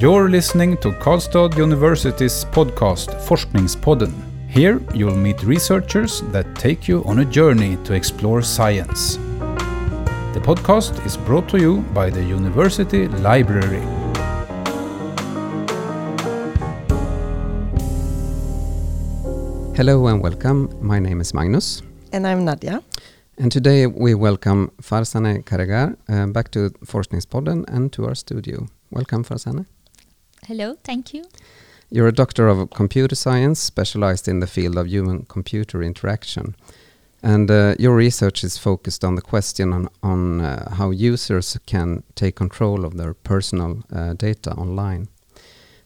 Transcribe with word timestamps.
You're 0.00 0.30
listening 0.30 0.78
to 0.78 0.92
Karlstad 0.92 1.58
University's 1.58 2.46
podcast 2.46 3.10
Forskningspodden. 3.28 4.10
Here 4.48 4.80
you'll 4.94 5.14
meet 5.14 5.42
researchers 5.42 6.22
that 6.32 6.46
take 6.54 6.88
you 6.88 7.04
on 7.04 7.18
a 7.18 7.24
journey 7.26 7.76
to 7.84 7.92
explore 7.92 8.40
science. 8.40 9.18
The 10.32 10.40
podcast 10.40 11.04
is 11.04 11.18
brought 11.18 11.50
to 11.50 11.58
you 11.58 11.82
by 11.92 12.08
the 12.08 12.24
University 12.24 13.08
Library. 13.08 13.82
Hello 19.76 20.06
and 20.06 20.22
welcome. 20.22 20.70
My 20.80 20.98
name 20.98 21.20
is 21.20 21.34
Magnus. 21.34 21.82
And 22.10 22.26
I'm 22.26 22.46
Nadia. 22.46 22.82
And 23.36 23.52
today 23.52 23.86
we 23.86 24.14
welcome 24.14 24.72
Farzaneh 24.80 25.44
Karegar 25.44 25.94
uh, 26.08 26.26
back 26.32 26.50
to 26.52 26.70
Forskningspodden 26.86 27.68
and 27.68 27.92
to 27.92 28.06
our 28.06 28.14
studio. 28.14 28.66
Welcome, 28.90 29.24
Farzaneh. 29.24 29.66
Hello, 30.50 30.76
thank 30.82 31.14
you. 31.14 31.22
You're 31.90 32.08
a 32.08 32.12
doctor 32.12 32.48
of 32.48 32.70
computer 32.70 33.14
science 33.14 33.60
specialized 33.60 34.26
in 34.26 34.40
the 34.40 34.48
field 34.48 34.76
of 34.76 34.88
human 34.88 35.24
computer 35.26 35.80
interaction. 35.80 36.56
And 37.22 37.48
uh, 37.48 37.76
your 37.78 37.94
research 37.94 38.42
is 38.42 38.58
focused 38.58 39.04
on 39.04 39.14
the 39.14 39.22
question 39.22 39.72
on, 39.72 39.88
on 40.02 40.40
uh, 40.40 40.74
how 40.74 40.90
users 40.90 41.56
can 41.66 42.02
take 42.16 42.34
control 42.34 42.84
of 42.84 42.96
their 42.96 43.14
personal 43.14 43.84
uh, 43.92 44.14
data 44.14 44.50
online. 44.54 45.06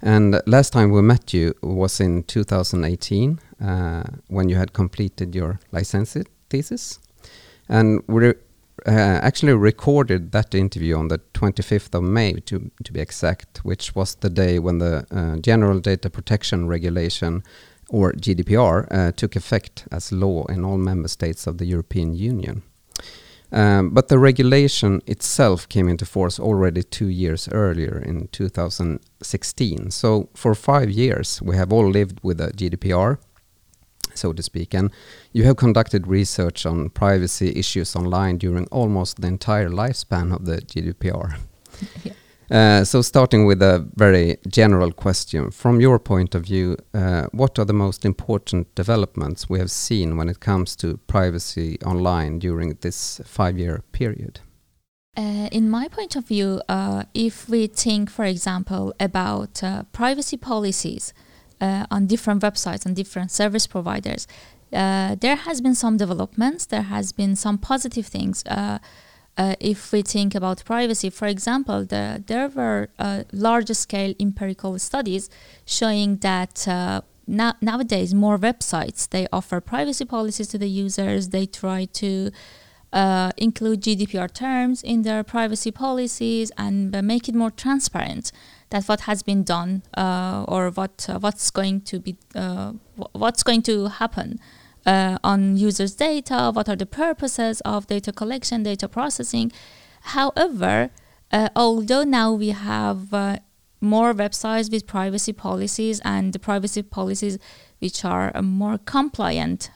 And 0.00 0.40
last 0.46 0.72
time 0.72 0.92
we 0.92 1.02
met 1.02 1.34
you 1.34 1.52
was 1.62 2.00
in 2.00 2.22
2018 2.22 3.38
uh, 3.60 4.04
when 4.28 4.48
you 4.48 4.56
had 4.56 4.72
completed 4.72 5.34
your 5.34 5.60
licentiate 5.72 6.30
thesis. 6.48 7.00
And 7.68 8.02
we 8.06 8.32
actually 8.86 9.54
recorded 9.54 10.32
that 10.32 10.54
interview 10.54 10.96
on 10.96 11.08
the 11.08 11.18
25th 11.34 11.94
of 11.94 12.02
May, 12.02 12.34
to, 12.34 12.70
to 12.84 12.92
be 12.92 13.00
exact, 13.00 13.64
which 13.64 13.94
was 13.94 14.14
the 14.16 14.30
day 14.30 14.58
when 14.58 14.78
the 14.78 15.06
uh, 15.10 15.36
General 15.38 15.80
Data 15.80 16.10
Protection 16.10 16.66
Regulation, 16.66 17.42
or 17.88 18.12
GDPR, 18.12 18.86
uh, 18.90 19.12
took 19.12 19.36
effect 19.36 19.86
as 19.90 20.12
law 20.12 20.44
in 20.46 20.64
all 20.64 20.78
member 20.78 21.08
states 21.08 21.46
of 21.46 21.58
the 21.58 21.66
European 21.66 22.14
Union. 22.14 22.62
Um, 23.52 23.90
but 23.90 24.08
the 24.08 24.18
regulation 24.18 25.00
itself 25.06 25.68
came 25.68 25.88
into 25.88 26.04
force 26.04 26.40
already 26.40 26.82
two 26.82 27.06
years 27.06 27.48
earlier 27.52 28.02
in 28.04 28.26
2016. 28.32 29.90
So 29.92 30.28
for 30.34 30.56
five 30.56 30.90
years, 30.90 31.40
we 31.40 31.56
have 31.56 31.72
all 31.72 31.88
lived 31.88 32.18
with 32.24 32.38
the 32.38 32.48
GDPR 32.48 33.18
so 34.14 34.32
to 34.32 34.42
speak. 34.42 34.74
And 34.74 34.90
you 35.32 35.44
have 35.44 35.56
conducted 35.56 36.06
research 36.06 36.66
on 36.66 36.90
privacy 36.90 37.52
issues 37.56 37.96
online 37.96 38.38
during 38.38 38.66
almost 38.66 39.20
the 39.20 39.28
entire 39.28 39.68
lifespan 39.68 40.34
of 40.34 40.44
the 40.44 40.58
GDPR. 40.58 41.38
yeah. 42.04 42.12
uh, 42.50 42.84
so, 42.84 43.02
starting 43.02 43.46
with 43.46 43.62
a 43.62 43.88
very 43.96 44.36
general 44.48 44.92
question, 44.92 45.50
from 45.50 45.80
your 45.80 45.98
point 45.98 46.34
of 46.34 46.44
view, 46.44 46.76
uh, 46.92 47.26
what 47.32 47.58
are 47.58 47.64
the 47.64 47.72
most 47.72 48.04
important 48.04 48.74
developments 48.74 49.48
we 49.48 49.58
have 49.58 49.70
seen 49.70 50.16
when 50.16 50.28
it 50.28 50.40
comes 50.40 50.76
to 50.76 50.98
privacy 51.06 51.78
online 51.84 52.38
during 52.38 52.74
this 52.80 53.20
five 53.24 53.58
year 53.58 53.82
period? 53.92 54.40
Uh, 55.16 55.48
in 55.52 55.70
my 55.70 55.86
point 55.86 56.16
of 56.16 56.26
view, 56.26 56.60
uh, 56.68 57.04
if 57.14 57.48
we 57.48 57.68
think, 57.68 58.10
for 58.10 58.24
example, 58.24 58.92
about 58.98 59.62
uh, 59.62 59.84
privacy 59.92 60.36
policies, 60.36 61.14
uh, 61.64 61.86
on 61.90 62.06
different 62.06 62.42
websites 62.42 62.84
and 62.86 62.94
different 62.94 63.30
service 63.30 63.66
providers. 63.66 64.26
Uh, 64.72 65.14
there 65.24 65.36
has 65.36 65.60
been 65.60 65.74
some 65.74 65.96
developments. 65.96 66.66
There 66.66 66.88
has 66.96 67.12
been 67.12 67.34
some 67.36 67.56
positive 67.58 68.06
things. 68.16 68.36
Uh, 68.46 68.78
uh 69.36 69.54
if 69.72 69.80
we 69.92 70.00
think 70.02 70.34
about 70.40 70.56
privacy, 70.74 71.10
for 71.10 71.28
example, 71.34 71.78
the, 71.92 72.22
there 72.30 72.48
were 72.58 72.80
uh, 72.98 73.22
large-scale 73.32 74.12
empirical 74.26 74.78
studies 74.78 75.24
showing 75.78 76.10
that 76.18 76.54
uh, 76.68 77.00
now, 77.26 77.52
nowadays 77.60 78.12
more 78.12 78.38
websites 78.38 79.08
they 79.14 79.26
offer 79.38 79.58
privacy 79.60 80.04
policies 80.04 80.48
to 80.48 80.58
the 80.58 80.68
users. 80.84 81.20
They 81.36 81.46
try 81.46 81.80
to 82.02 82.30
include 83.46 83.78
GDPR 83.86 84.30
terms 84.32 84.82
in 84.92 85.02
their 85.02 85.24
privacy 85.24 85.72
policies 85.72 86.52
and 86.64 86.76
make 87.12 87.28
it 87.30 87.34
more 87.34 87.50
transparent 87.50 88.30
that 88.74 88.84
what 88.86 89.02
has 89.02 89.22
been 89.22 89.44
done 89.44 89.82
uh, 89.96 90.44
or 90.48 90.68
what 90.70 91.06
uh, 91.08 91.18
what's 91.20 91.48
going 91.52 91.80
to 91.80 92.00
be 92.00 92.16
uh, 92.34 92.72
what's 93.12 93.44
going 93.44 93.62
to 93.62 93.86
happen 93.86 94.40
uh, 94.84 95.16
on 95.22 95.56
users' 95.56 95.94
data, 95.94 96.50
what 96.52 96.68
are 96.68 96.74
the 96.74 96.90
purposes 97.04 97.60
of 97.60 97.86
data 97.86 98.12
collection, 98.12 98.64
data 98.64 98.88
processing. 98.88 99.52
However, 100.16 100.90
uh, 101.30 101.48
although 101.54 102.02
now 102.02 102.32
we 102.32 102.48
have 102.48 103.14
uh, 103.14 103.36
more 103.80 104.12
websites 104.12 104.72
with 104.72 104.88
privacy 104.88 105.32
policies 105.32 106.00
and 106.04 106.32
the 106.32 106.40
privacy 106.40 106.82
policies 106.82 107.38
which 107.78 108.04
are 108.04 108.32
more 108.42 108.78
compliant 108.78 109.70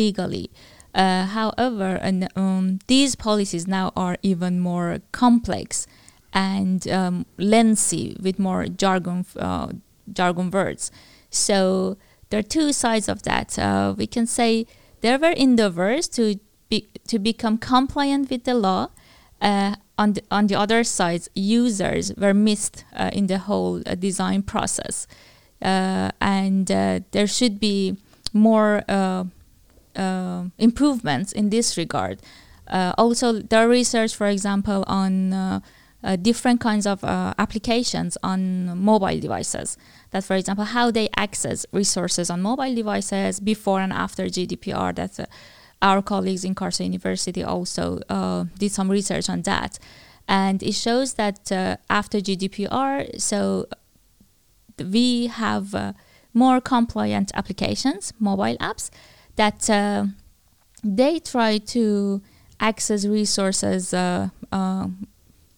legally. 0.00 0.50
however, 0.94 1.90
and, 2.06 2.18
um, 2.34 2.78
these 2.86 3.14
policies 3.14 3.66
now 3.66 3.92
are 3.94 4.16
even 4.22 4.58
more 4.58 5.00
complex 5.12 5.86
and 6.32 6.86
um, 6.88 7.26
lengthy 7.36 8.16
with 8.20 8.38
more 8.38 8.66
jargon 8.66 9.24
uh, 9.38 9.68
jargon 10.12 10.50
words. 10.50 10.90
So 11.30 11.96
there 12.30 12.40
are 12.40 12.42
two 12.42 12.72
sides 12.72 13.08
of 13.08 13.22
that. 13.22 13.58
Uh, 13.58 13.94
we 13.96 14.06
can 14.06 14.26
say 14.26 14.66
there 15.00 15.18
were 15.18 15.30
endeavors 15.30 16.08
to 16.08 16.38
be, 16.68 16.88
to 17.06 17.18
become 17.18 17.58
compliant 17.58 18.30
with 18.30 18.44
the 18.44 18.54
law. 18.54 18.90
Uh, 19.40 19.76
on 19.96 20.12
the, 20.12 20.22
on 20.30 20.46
the 20.46 20.54
other 20.54 20.84
side, 20.84 21.22
users 21.34 22.12
were 22.16 22.34
missed 22.34 22.84
uh, 22.94 23.10
in 23.12 23.26
the 23.26 23.38
whole 23.38 23.82
uh, 23.86 23.94
design 23.94 24.42
process, 24.42 25.06
uh, 25.62 26.10
and 26.20 26.66
there 26.66 27.26
should 27.26 27.58
be 27.58 27.96
more 28.32 28.82
improvements 30.58 31.32
in 31.32 31.50
this 31.50 31.76
regard. 31.76 32.20
also, 32.68 33.40
there 33.40 33.64
are 33.64 33.68
research, 33.68 34.14
for 34.14 34.28
example, 34.28 34.84
on 34.86 35.62
uh, 36.04 36.16
different 36.16 36.60
kinds 36.60 36.86
of 36.86 37.02
uh, 37.02 37.34
applications 37.38 38.16
on 38.22 38.78
mobile 38.78 39.18
devices. 39.18 39.76
That, 40.10 40.24
for 40.24 40.36
example, 40.36 40.64
how 40.64 40.90
they 40.90 41.08
access 41.16 41.66
resources 41.72 42.30
on 42.30 42.40
mobile 42.40 42.72
devices 42.72 43.40
before 43.40 43.80
and 43.80 43.92
after 43.92 44.26
GDPR. 44.26 44.94
That 44.94 45.18
uh, 45.18 45.26
our 45.82 46.02
colleagues 46.02 46.44
in 46.44 46.54
Karlstad 46.54 46.84
University 46.84 47.42
also 47.42 48.00
uh, 48.08 48.44
did 48.58 48.70
some 48.72 48.90
research 48.90 49.28
on 49.28 49.42
that, 49.42 49.78
and 50.28 50.62
it 50.62 50.74
shows 50.74 51.14
that 51.14 51.50
uh, 51.50 51.76
after 51.90 52.18
GDPR, 52.18 53.20
so 53.20 53.66
we 54.78 55.26
have 55.26 55.94
more 56.32 56.60
compliant 56.60 57.32
applications, 57.34 58.12
mobile 58.20 58.56
apps, 58.58 58.90
that 59.34 59.68
they 60.84 61.18
try 61.18 61.58
to 61.58 62.22
access 62.60 63.04
resources 63.04 63.92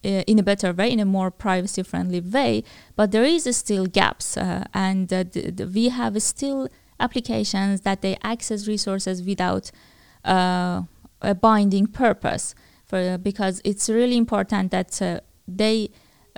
uh, 0.03 0.23
in 0.25 0.39
a 0.39 0.43
better 0.43 0.73
way, 0.73 0.91
in 0.91 0.99
a 0.99 1.05
more 1.05 1.29
privacy 1.29 1.83
friendly 1.83 2.19
way. 2.19 2.63
But 2.95 3.11
there 3.11 3.23
is 3.23 3.43
still 3.55 3.85
gaps, 3.85 4.35
uh, 4.35 4.65
and 4.73 5.13
uh, 5.13 5.25
we 5.73 5.89
have 5.89 6.19
still 6.23 6.69
applications 6.99 7.81
that 7.81 8.01
they 8.01 8.17
access 8.23 8.67
resources 8.67 9.21
without 9.21 9.69
uh, 10.25 10.83
a 11.21 11.35
binding 11.35 11.85
purpose. 11.85 12.55
For 12.87 13.17
because 13.17 13.61
it's 13.63 13.89
really 13.89 14.17
important 14.17 14.71
that 14.71 15.01
uh, 15.01 15.19
they. 15.47 15.89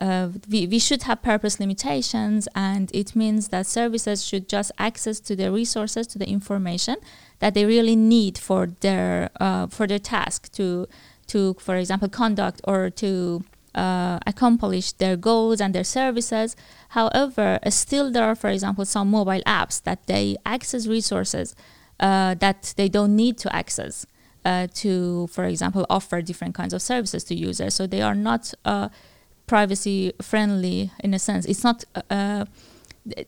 Uh, 0.02 0.30
we, 0.50 0.66
we 0.66 0.80
should 0.80 1.04
have 1.04 1.22
purpose 1.22 1.60
limitations 1.60 2.48
and 2.56 2.90
it 2.96 3.16
means 3.16 3.50
that 3.50 3.68
services 3.68 4.26
should 4.26 4.50
just 4.50 4.72
access 4.80 5.20
to 5.20 5.36
the 5.36 5.52
resources 5.52 6.08
to 6.08 6.18
the 6.18 6.28
information 6.28 6.96
that 7.38 7.54
they 7.54 7.64
really 7.64 7.96
need 7.96 8.36
for 8.36 8.70
their 8.80 9.30
for 9.70 9.86
their 9.86 10.00
task 10.00 10.52
to 10.52 10.88
to 11.28 11.54
for 11.60 11.76
example 11.76 12.10
conduct 12.10 12.60
or 12.64 12.90
to 12.90 13.44
uh, 13.76 14.20
accomplish 14.28 14.92
their 14.94 15.16
goals 15.16 15.60
and 15.60 15.74
their 15.74 15.84
services. 15.84 16.56
However, 16.90 17.60
uh, 17.64 17.70
still 17.70 18.12
there 18.12 18.24
are, 18.24 18.36
for 18.36 18.50
example, 18.50 18.86
some 18.86 19.10
mobile 19.10 19.42
apps 19.48 19.82
that 19.84 20.06
they 20.08 20.38
access 20.46 20.86
resources 20.86 21.56
uh, 22.00 22.36
that 22.36 22.74
they 22.78 22.88
don't 22.90 23.16
need 23.16 23.38
to 23.40 23.56
access 23.56 24.06
uh, 24.46 24.68
to, 24.76 25.28
for 25.28 25.46
example, 25.46 25.86
offer 25.90 26.22
different 26.22 26.54
kinds 26.54 26.74
of 26.74 26.82
services 26.82 27.24
to 27.24 27.36
users. 27.36 27.74
So 27.74 27.88
they 27.88 28.02
are 28.02 28.16
not 28.16 28.54
uh, 28.66 28.90
privacy 29.48 30.14
friendly 30.22 30.92
in 31.00 31.14
a 31.14 31.20
sense. 31.20 31.46
It's 31.46 31.64
not. 31.64 31.84
Uh, 32.10 32.46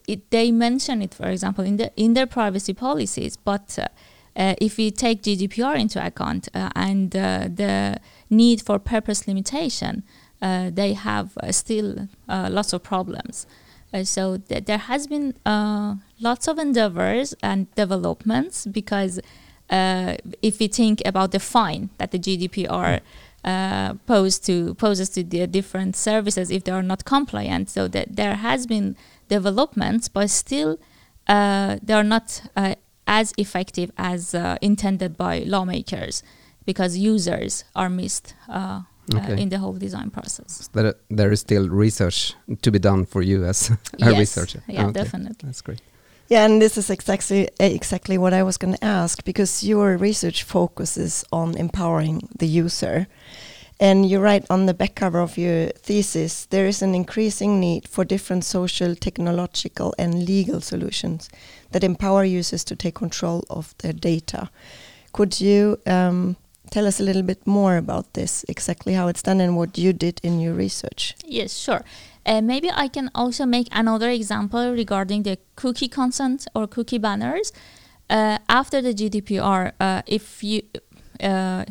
it, 0.07 0.29
they 0.29 0.51
mention 0.51 1.01
it, 1.01 1.13
for 1.13 1.27
example, 1.27 1.63
in 1.63 1.77
the 1.77 1.91
in 1.97 2.13
their 2.13 2.27
privacy 2.27 2.73
policies, 2.73 3.35
but 3.35 3.77
if 4.37 4.77
we 4.77 4.91
take 4.91 5.23
GDPR 5.23 5.77
into 5.77 6.05
account 6.05 6.47
and 6.53 7.11
the 7.11 7.99
need 8.29 8.61
for 8.61 8.79
purpose 8.79 9.27
limitation, 9.27 10.03
uh, 10.03 10.24
they 10.73 10.93
have 10.93 11.37
uh, 11.37 11.51
still 11.51 12.07
uh, 12.29 12.47
lots 12.51 12.73
of 12.73 12.83
problems. 12.83 13.47
so 14.03 14.37
th- 14.37 14.65
there 14.65 14.83
has 14.91 15.07
been 15.07 15.33
lots 16.19 16.47
of 16.47 16.59
endeavors 16.59 17.33
and 17.41 17.59
developments 17.75 18.65
because 18.65 19.19
if 20.49 20.59
we 20.59 20.67
think 20.67 21.01
about 21.05 21.31
the 21.31 21.39
fine 21.39 21.89
that 21.97 22.11
the 22.11 22.19
GDPR 22.19 23.01
uh, 23.45 23.93
pose 24.07 24.39
to 24.39 24.73
poses 24.73 25.09
to 25.09 25.23
the 25.23 25.45
different 25.45 25.95
services 25.95 26.49
if 26.49 26.63
they 26.63 26.71
are 26.71 26.81
not 26.81 27.05
compliant. 27.05 27.69
So 27.69 27.87
that 27.89 28.15
there 28.15 28.35
has 28.37 28.65
been 28.65 28.95
developments, 29.29 30.09
but 30.09 30.31
still 30.31 30.79
uh, 31.27 31.77
they 31.81 31.93
are 31.93 32.03
not 32.03 32.41
uh, 32.55 32.73
as 33.05 33.33
effective 33.37 33.91
as 33.97 34.33
uh, 34.33 34.57
intended 34.61 35.15
by 35.15 35.39
lawmakers 35.45 36.23
because 36.65 36.97
users 36.97 37.63
are 37.75 37.89
missed 37.89 38.33
uh, 38.49 38.81
Okay. 39.13 39.33
uh, 39.33 39.37
in 39.37 39.49
the 39.49 39.57
whole 39.57 39.73
design 39.79 40.09
process. 40.09 40.69
That 40.73 40.95
there 41.09 41.31
is 41.31 41.39
still 41.39 41.69
research 41.69 42.33
to 42.61 42.71
be 42.71 42.79
done 42.79 43.05
for 43.05 43.21
you 43.21 43.45
as 43.45 43.69
a 44.01 44.09
Yes. 44.11 44.17
researcher. 44.19 44.63
Yeah, 44.67 44.87
Okay, 44.87 44.93
definitely. 45.03 45.35
That's 45.43 45.61
great. 45.61 45.81
Yeah, 46.29 46.45
and 46.45 46.59
this 46.61 46.77
is 46.77 46.89
exactly 46.89 47.47
exactly 47.59 48.17
what 48.17 48.33
I 48.33 48.41
was 48.43 48.57
going 48.57 48.73
to 48.77 48.83
ask 48.83 49.23
because 49.23 49.63
your 49.67 49.95
research 49.97 50.43
focuses 50.43 51.23
on 51.31 51.55
empowering 51.57 52.27
the 52.39 52.47
user. 52.47 53.05
And 53.79 54.09
you 54.09 54.21
write 54.21 54.45
on 54.49 54.65
the 54.67 54.73
back 54.73 54.95
cover 54.95 55.19
of 55.19 55.37
your 55.37 55.67
thesis 55.85 56.45
there 56.49 56.65
is 56.67 56.81
an 56.81 56.95
increasing 56.95 57.59
need 57.59 57.87
for 57.87 58.05
different 58.05 58.43
social, 58.45 58.95
technological, 58.95 59.93
and 59.99 60.25
legal 60.25 60.61
solutions 60.61 61.29
that 61.71 61.83
empower 61.83 62.23
users 62.23 62.63
to 62.63 62.75
take 62.75 62.95
control 62.95 63.43
of 63.49 63.75
their 63.79 63.93
data. 63.93 64.49
Could 65.11 65.41
you 65.41 65.77
um, 65.85 66.37
tell 66.71 66.85
us 66.87 66.99
a 66.99 67.03
little 67.03 67.23
bit 67.23 67.45
more 67.45 67.77
about 67.77 68.13
this, 68.13 68.45
exactly 68.47 68.93
how 68.93 69.07
it's 69.07 69.21
done, 69.21 69.39
and 69.41 69.55
what 69.57 69.77
you 69.77 69.93
did 69.93 70.19
in 70.23 70.39
your 70.39 70.53
research? 70.53 71.15
Yes, 71.25 71.53
sure. 71.57 71.83
Uh, 72.25 72.41
maybe 72.41 72.69
I 72.71 72.87
can 72.87 73.09
also 73.13 73.45
make 73.45 73.67
another 73.71 74.09
example 74.09 74.71
regarding 74.71 75.23
the 75.23 75.37
cookie 75.55 75.87
consent 75.87 76.47
or 76.55 76.67
cookie 76.67 76.97
banners. 76.97 77.51
Uh, 78.09 78.37
after 78.49 78.81
the 78.81 78.93
GDPR, 78.93 79.71
uh, 79.79 80.01
if 80.07 80.43
you 80.43 80.61
uh, 81.21 81.65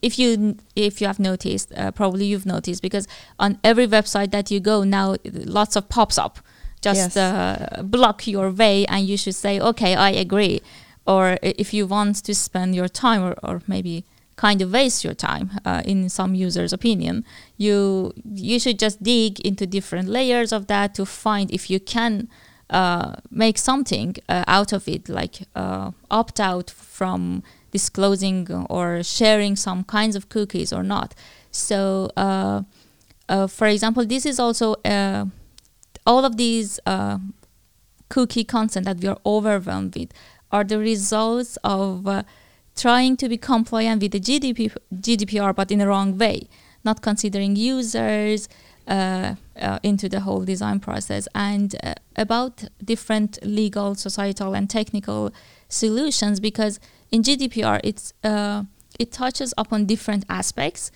if 0.00 0.18
you 0.18 0.56
if 0.76 1.00
you 1.00 1.06
have 1.06 1.18
noticed, 1.20 1.72
uh, 1.76 1.90
probably 1.92 2.24
you've 2.26 2.46
noticed 2.46 2.82
because 2.82 3.06
on 3.38 3.58
every 3.62 3.86
website 3.86 4.30
that 4.32 4.50
you 4.50 4.60
go 4.60 4.82
now, 4.84 5.16
lots 5.24 5.76
of 5.76 5.88
pops 5.88 6.18
up, 6.18 6.38
just 6.82 7.14
Yes. 7.14 7.16
uh, 7.16 7.82
block 7.84 8.26
your 8.26 8.50
way, 8.50 8.84
and 8.86 9.06
you 9.06 9.16
should 9.16 9.34
say, 9.36 9.60
okay, 9.60 9.94
I 9.94 10.10
agree. 10.10 10.60
Or 11.06 11.38
if 11.42 11.72
you 11.74 11.86
want 11.86 12.16
to 12.24 12.34
spend 12.34 12.74
your 12.74 12.88
time, 12.88 13.22
or, 13.22 13.34
or 13.42 13.60
maybe 13.66 14.04
kind 14.42 14.60
of 14.60 14.72
waste 14.72 15.04
your 15.04 15.14
time, 15.14 15.46
uh, 15.64 15.82
in 15.92 16.08
some 16.08 16.32
users' 16.46 16.72
opinion, 16.72 17.24
you 17.64 18.12
you 18.24 18.58
should 18.58 18.78
just 18.86 18.96
dig 19.02 19.32
into 19.48 19.64
different 19.66 20.08
layers 20.08 20.50
of 20.52 20.66
that 20.66 20.88
to 20.98 21.04
find 21.06 21.46
if 21.58 21.70
you 21.72 21.78
can 21.94 22.28
uh, 22.70 23.12
make 23.30 23.56
something 23.70 24.16
uh, 24.28 24.56
out 24.56 24.72
of 24.72 24.88
it, 24.88 25.08
like 25.08 25.34
uh, 25.54 25.90
opt 26.10 26.40
out 26.40 26.70
from 26.70 27.42
disclosing 27.70 28.40
or 28.68 29.02
sharing 29.02 29.56
some 29.56 29.84
kinds 29.84 30.16
of 30.16 30.22
cookies 30.28 30.72
or 30.72 30.82
not. 30.82 31.14
So, 31.50 32.10
uh, 32.16 32.62
uh, 33.28 33.46
for 33.46 33.66
example, 33.68 34.04
this 34.06 34.24
is 34.26 34.40
also 34.40 34.66
all 36.04 36.24
of 36.24 36.36
these 36.36 36.80
cookie 38.08 38.44
content 38.44 38.84
that 38.86 38.98
we 39.02 39.08
are 39.08 39.20
overwhelmed 39.24 39.94
with 39.94 40.10
are 40.50 40.64
the 40.64 40.78
results 40.78 41.58
of 41.62 42.06
trying 42.76 43.16
to 43.18 43.28
be 43.28 43.36
compliant 43.36 44.02
with 44.02 44.12
the 44.12 44.20
GDP, 44.20 44.74
GDPR, 44.94 45.54
but 45.54 45.70
in 45.70 45.78
the 45.78 45.86
wrong 45.86 46.16
way, 46.18 46.48
not 46.84 47.02
considering 47.02 47.56
users 47.56 48.48
uh, 48.88 49.34
uh, 49.60 49.78
into 49.82 50.08
the 50.08 50.20
whole 50.20 50.44
design 50.44 50.80
process, 50.80 51.28
and 51.34 51.76
uh, 51.82 51.94
about 52.16 52.64
different 52.84 53.38
legal, 53.42 53.94
societal, 53.94 54.54
and 54.54 54.68
technical 54.68 55.32
solutions. 55.68 56.40
Because 56.40 56.80
in 57.10 57.22
GDPR, 57.22 57.80
it's 57.84 58.12
uh, 58.24 58.64
it 58.98 59.12
touches 59.12 59.54
upon 59.56 59.86
different 59.86 60.24
aspects. 60.28 60.90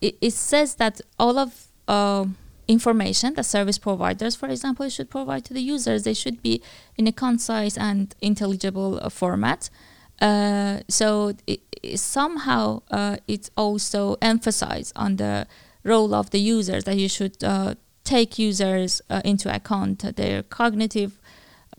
It, 0.00 0.16
it 0.20 0.32
says 0.32 0.74
that 0.76 1.00
all 1.18 1.38
of 1.38 1.68
uh, 1.88 2.26
information 2.68 3.34
that 3.34 3.44
service 3.44 3.78
providers, 3.78 4.36
for 4.36 4.48
example, 4.48 4.88
should 4.88 5.10
provide 5.10 5.44
to 5.46 5.54
the 5.54 5.60
users, 5.60 6.04
they 6.04 6.14
should 6.14 6.42
be 6.42 6.62
in 6.96 7.06
a 7.06 7.12
concise 7.12 7.76
and 7.76 8.14
intelligible 8.20 9.00
uh, 9.02 9.08
format. 9.08 9.70
Uh, 10.20 10.80
so 10.88 11.32
it, 11.46 11.60
it 11.82 11.98
somehow 11.98 12.82
uh, 12.90 13.16
it's 13.26 13.50
also 13.56 14.16
emphasized 14.20 14.92
on 14.94 15.16
the 15.16 15.46
role 15.82 16.14
of 16.14 16.30
the 16.30 16.38
users 16.38 16.84
that 16.84 16.96
you 16.96 17.08
should 17.08 17.42
uh, 17.42 17.74
take 18.04 18.38
users 18.38 19.00
uh, 19.08 19.22
into 19.24 19.54
account 19.54 20.04
their 20.16 20.42
cognitive 20.42 21.18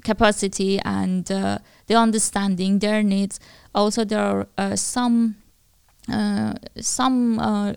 capacity 0.04 0.80
and 0.80 1.32
uh, 1.32 1.60
the 1.86 1.94
understanding 1.94 2.80
their 2.80 3.04
needs. 3.04 3.40
Also, 3.76 4.04
there 4.04 4.48
are 4.58 4.76
some 4.76 5.36
some 6.80 7.76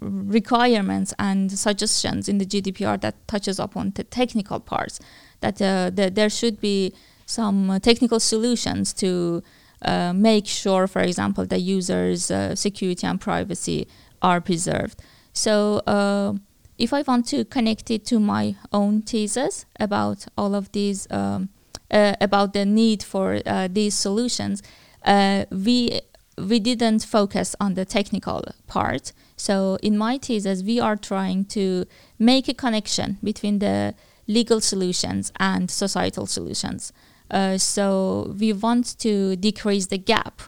requirements 0.00 1.12
and 1.18 1.50
suggestions 1.50 2.28
in 2.28 2.38
the 2.38 2.46
GDPR 2.46 3.00
that 3.00 3.14
touches 3.26 3.58
upon 3.58 3.92
the 3.96 4.04
technical 4.04 4.60
parts. 4.60 5.00
That 5.40 5.56
the, 5.56 6.10
there 6.14 6.30
should 6.30 6.60
be 6.60 6.94
some 7.26 7.78
technical 7.82 8.20
solutions 8.20 8.92
to 8.94 9.42
uh, 9.82 10.12
make 10.12 10.46
sure, 10.46 10.86
for 10.86 11.00
example, 11.02 11.46
the 11.46 11.58
users' 11.58 12.30
uh, 12.30 12.54
security 12.54 13.06
and 13.06 13.20
privacy 13.20 13.86
are 14.22 14.40
preserved. 14.40 15.00
So, 15.32 15.78
uh, 15.86 16.34
if 16.78 16.92
I 16.92 17.02
want 17.02 17.26
to 17.28 17.44
connect 17.44 17.90
it 17.90 18.04
to 18.06 18.20
my 18.20 18.56
own 18.72 19.02
thesis 19.02 19.66
about 19.80 20.26
all 20.36 20.54
of 20.54 20.70
these, 20.72 21.06
um, 21.10 21.48
uh, 21.90 22.14
about 22.20 22.52
the 22.52 22.64
need 22.64 23.02
for 23.02 23.40
uh, 23.46 23.68
these 23.70 23.94
solutions, 23.94 24.62
we 25.50 26.00
we 26.38 26.60
didn't 26.60 27.04
focus 27.04 27.56
on 27.58 27.74
the 27.74 27.84
technical 27.84 28.44
part. 28.66 29.12
So 29.36 29.78
in 29.82 29.98
my 29.98 30.18
thesis, 30.18 30.62
we 30.62 30.80
are 30.80 30.96
trying 30.96 31.46
to 31.46 31.84
make 32.18 32.48
a 32.48 32.54
connection 32.54 33.18
between 33.22 33.58
the 33.58 33.94
legal 34.26 34.60
solutions 34.60 35.32
and 35.38 35.70
societal 35.70 36.26
solutions. 36.26 36.92
Uh, 37.30 37.58
so 37.58 38.34
we 38.38 38.52
want 38.52 38.98
to 38.98 39.36
decrease 39.36 39.86
the 39.86 39.98
gap 39.98 40.42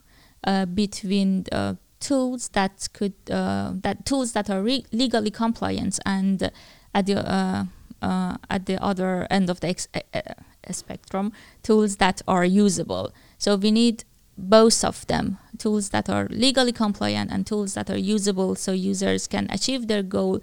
uh, 0.44 0.64
between 0.66 1.44
uh, 1.52 1.74
tools 2.00 2.48
that 2.50 2.88
could 2.92 3.12
that 3.26 4.06
tools 4.06 4.32
that 4.32 4.48
are 4.48 4.62
re- 4.62 4.86
legally 4.90 5.30
compliant 5.30 5.98
and 6.06 6.50
at 6.94 7.06
the 7.06 7.68
at 8.48 8.66
the 8.66 8.82
other 8.82 9.26
end 9.30 9.50
of 9.50 9.60
the 9.60 9.68
ex- 9.68 9.88
spectrum 10.70 11.32
tools 11.62 11.96
that 11.96 12.22
are 12.26 12.44
usable. 12.44 13.12
So 13.36 13.56
we 13.56 13.70
need 13.70 14.04
both 14.38 14.82
of 14.84 15.06
them 15.06 15.38
tools 15.58 15.90
that 15.90 16.08
are 16.08 16.26
legally 16.30 16.72
compliant 16.72 17.30
and 17.30 17.46
tools 17.46 17.74
that 17.74 17.90
are 17.90 17.98
usable 17.98 18.54
so 18.54 18.72
users 18.72 19.26
can 19.26 19.46
achieve 19.50 19.86
their 19.86 20.02
goal 20.02 20.40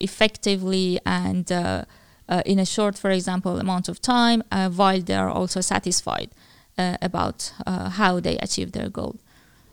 effectively 0.00 1.00
and 1.06 1.50
uh, 1.50 1.84
uh, 2.28 2.42
in 2.44 2.58
a 2.58 2.64
short 2.66 2.98
for 2.98 3.10
example 3.10 3.58
amount 3.58 3.88
of 3.88 4.00
time 4.00 4.42
uh, 4.52 4.68
while 4.68 5.00
they 5.00 5.14
are 5.14 5.30
also 5.30 5.60
satisfied 5.60 6.30
uh, 6.78 6.96
about 7.02 7.52
uh, 7.66 7.88
how 7.90 8.20
they 8.20 8.36
achieve 8.38 8.72
their 8.72 8.88
goal 8.90 9.16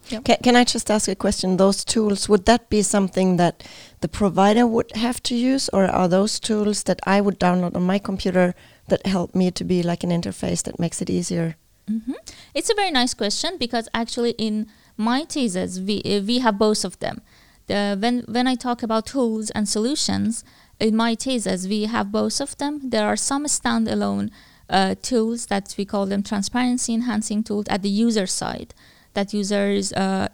Can, 0.10 0.38
can 0.44 0.56
I 0.56 0.64
just 0.64 0.92
ask 0.92 1.08
a 1.08 1.16
question? 1.16 1.58
Those 1.58 1.84
tools, 1.84 2.30
would 2.30 2.46
that 2.46 2.70
be 2.70 2.84
something 2.84 3.38
that 3.38 3.64
the 4.02 4.08
provider 4.08 4.68
would 4.68 4.92
have 4.96 5.20
to 5.24 5.36
use, 5.36 5.68
or 5.74 5.86
are 5.86 6.08
those 6.08 6.40
tools 6.40 6.84
that 6.84 7.00
I 7.08 7.22
would 7.22 7.40
download 7.40 7.76
on 7.76 7.84
my 7.84 8.00
computer 8.00 8.54
that 8.88 9.06
help 9.08 9.34
me 9.34 9.50
to 9.52 9.64
be 9.64 9.82
like 9.82 10.04
an 10.04 10.12
interface 10.12 10.62
that 10.64 10.80
makes 10.80 11.02
it 11.02 11.10
easier? 11.10 11.56
hmm 11.88 12.14
It's 12.54 12.70
a 12.70 12.76
very 12.76 12.92
nice 12.92 13.16
question 13.16 13.58
because 13.58 13.90
actually 13.94 14.34
in 14.38 14.68
my 14.98 15.26
thesis 15.26 15.80
we 15.80 15.96
uh, 16.06 16.22
we 16.22 16.40
have 16.40 16.58
both 16.58 16.86
of 16.86 16.94
them. 17.00 17.22
The, 17.68 17.98
when 18.02 18.24
when 18.28 18.48
I 18.48 18.56
talk 18.56 18.84
about 18.84 19.06
tools 19.08 19.52
and 19.56 19.68
solutions 19.68 20.44
in 20.79 20.96
my 20.96 21.15
thesis 21.15 21.67
we 21.67 21.86
have 21.86 22.12
both 22.12 22.39
of 22.41 22.58
them. 22.58 22.89
There 22.89 23.08
are 23.08 23.15
some 23.15 23.46
standalone 23.46 24.29
uh, 24.70 24.96
tools 25.01 25.48
that 25.48 25.75
we 25.77 25.86
call 25.86 26.05
them 26.05 26.24
transparency 26.24 26.94
enhancing 26.94 27.44
tools 27.44 27.65
at 27.70 27.82
the 27.82 27.89
user 27.89 28.27
side 28.27 28.74
that 29.13 29.34
users 29.34 29.94
uh, 29.94 30.27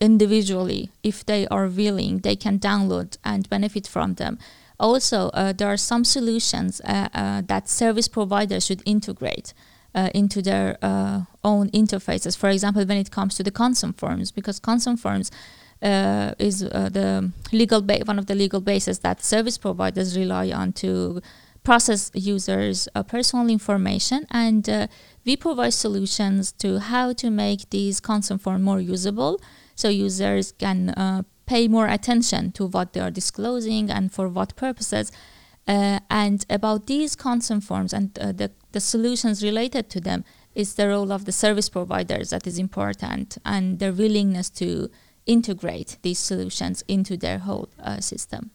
individually, 0.00 0.90
if 1.02 1.24
they 1.24 1.48
are 1.48 1.66
willing, 1.66 2.18
they 2.18 2.36
can 2.36 2.58
download 2.58 3.16
and 3.24 3.48
benefit 3.48 3.86
from 3.86 4.14
them. 4.14 4.38
Also, 4.78 5.30
uh, 5.30 5.52
there 5.52 5.68
are 5.68 5.76
some 5.76 6.04
solutions 6.04 6.80
uh, 6.84 7.08
uh, 7.14 7.42
that 7.46 7.68
service 7.68 8.06
providers 8.06 8.64
should 8.66 8.82
integrate 8.84 9.52
uh, 9.94 10.10
into 10.14 10.40
their 10.40 10.78
uh, 10.82 11.22
own 11.42 11.70
interfaces. 11.70 12.36
For 12.36 12.48
example, 12.48 12.84
when 12.84 12.98
it 12.98 13.10
comes 13.10 13.34
to 13.36 13.42
the 13.42 13.50
consent 13.50 13.98
forms, 13.98 14.30
because 14.30 14.60
consent 14.60 15.00
forms 15.00 15.30
uh, 15.82 16.34
is 16.38 16.64
uh, 16.64 16.88
the 16.90 17.32
legal 17.52 17.80
ba- 17.82 18.02
one 18.04 18.18
of 18.18 18.26
the 18.26 18.34
legal 18.34 18.60
bases 18.60 19.00
that 19.00 19.22
service 19.22 19.58
providers 19.58 20.16
rely 20.16 20.50
on 20.50 20.72
to 20.72 21.20
process 21.64 22.10
users' 22.14 22.88
uh, 22.94 23.02
personal 23.02 23.48
information, 23.48 24.26
and 24.30 24.68
uh, 24.68 24.86
we 25.24 25.36
provide 25.36 25.74
solutions 25.74 26.52
to 26.52 26.78
how 26.78 27.12
to 27.12 27.30
make 27.30 27.68
these 27.70 28.00
consent 28.00 28.40
forms 28.40 28.62
more 28.62 28.80
usable, 28.80 29.40
so 29.74 29.88
users 29.88 30.52
can 30.52 30.90
uh, 30.90 31.22
pay 31.46 31.68
more 31.68 31.86
attention 31.86 32.52
to 32.52 32.66
what 32.66 32.92
they 32.92 33.00
are 33.00 33.10
disclosing 33.10 33.90
and 33.90 34.12
for 34.12 34.28
what 34.28 34.56
purposes. 34.56 35.12
Uh, 35.66 36.00
and 36.08 36.46
about 36.48 36.86
these 36.86 37.14
consent 37.14 37.62
forms 37.62 37.92
and 37.92 38.14
the, 38.14 38.50
the 38.72 38.80
solutions 38.80 39.42
related 39.44 39.90
to 39.90 40.00
them 40.00 40.24
is 40.54 40.74
the 40.74 40.88
role 40.88 41.12
of 41.12 41.26
the 41.26 41.32
service 41.32 41.68
providers 41.68 42.30
that 42.30 42.46
is 42.46 42.58
important 42.58 43.36
and 43.44 43.78
their 43.78 43.92
willingness 43.92 44.48
to 44.48 44.88
integrate 45.28 45.98
these 46.02 46.18
solutions 46.18 46.84
into 46.88 47.16
their 47.16 47.38
whole 47.38 47.68
uh, 47.84 48.00
system. 48.00 48.50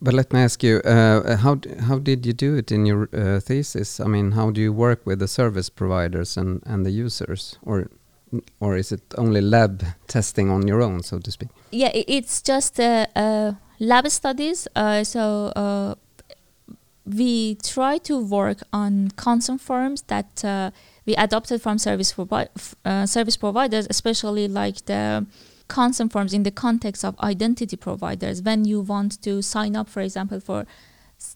But 0.00 0.14
let 0.14 0.32
me 0.32 0.40
ask 0.40 0.64
you, 0.64 0.80
uh, 0.84 1.36
how 1.36 1.58
how 1.88 1.98
did 1.98 2.26
you 2.26 2.32
do 2.32 2.56
it 2.56 2.72
in 2.72 2.86
your 2.86 3.08
uh, 3.12 3.40
thesis? 3.40 4.00
I 4.00 4.06
mean, 4.06 4.32
how 4.32 4.50
do 4.50 4.60
you 4.60 4.72
work 4.72 5.06
with 5.06 5.18
the 5.18 5.28
service 5.28 5.70
providers 5.70 6.36
and 6.36 6.60
and 6.66 6.84
the 6.84 6.90
users, 6.90 7.58
or 7.62 7.86
or 8.60 8.76
is 8.76 8.92
it 8.92 9.02
only 9.16 9.40
lab 9.40 9.84
testing 10.06 10.50
on 10.50 10.66
your 10.66 10.82
own, 10.82 11.02
so 11.02 11.18
to 11.18 11.30
speak? 11.30 11.48
Yeah, 11.70 11.90
it's 11.94 12.42
just 12.42 12.80
uh, 12.80 13.06
uh, 13.14 13.52
lab 13.78 14.08
studies. 14.08 14.68
Uh, 14.74 15.04
so 15.04 15.52
uh, 15.56 15.94
we 17.04 17.56
try 17.56 17.98
to 17.98 18.18
work 18.18 18.58
on 18.72 19.10
consent 19.16 19.60
forms 19.60 20.02
that 20.02 20.44
uh, 20.44 20.70
we 21.06 21.14
adopted 21.16 21.60
from 21.60 21.78
service, 21.78 22.12
provi 22.12 22.46
uh, 22.84 23.06
service 23.06 23.36
providers, 23.36 23.86
especially 23.90 24.48
like 24.48 24.84
the 24.86 25.26
consent 25.68 26.12
forms 26.12 26.32
in 26.32 26.42
the 26.42 26.50
context 26.50 27.04
of 27.04 27.18
identity 27.20 27.76
providers. 27.76 28.42
When 28.42 28.64
you 28.64 28.80
want 28.80 29.22
to 29.22 29.42
sign 29.42 29.76
up, 29.76 29.88
for 29.88 30.00
example, 30.00 30.40
for 30.40 30.66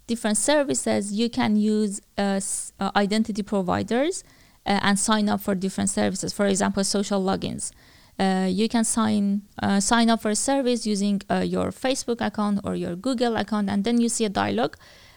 different 0.06 0.37
services, 0.37 1.12
you 1.12 1.30
can 1.30 1.56
use 1.56 2.00
uh, 2.18 2.40
uh, 2.80 2.90
identity 2.97 3.42
providers 3.42 4.25
uh, 4.66 4.80
and 4.83 4.99
sign 4.99 5.28
up 5.28 5.40
for 5.40 5.54
different 5.54 5.90
services. 5.90 6.33
For 6.33 6.47
example, 6.47 6.85
social 6.85 7.23
logins. 7.23 7.73
Uh, 8.18 8.49
you 8.50 8.66
can 8.66 8.83
sign 8.83 9.42
uh, 9.62 9.78
sign 9.78 10.09
up 10.09 10.23
for 10.23 10.30
a 10.30 10.37
service 10.37 10.87
using 10.87 11.21
uh, 11.28 11.40
your 11.40 11.71
Facebook 11.71 12.21
account 12.21 12.61
or 12.64 12.75
your 12.75 12.97
Google 12.97 13.37
account, 13.37 13.68
and 13.68 13.85
then 13.85 14.00
you 14.00 14.09
see 14.09 14.25
a 14.25 14.30
dialogue 14.30 14.76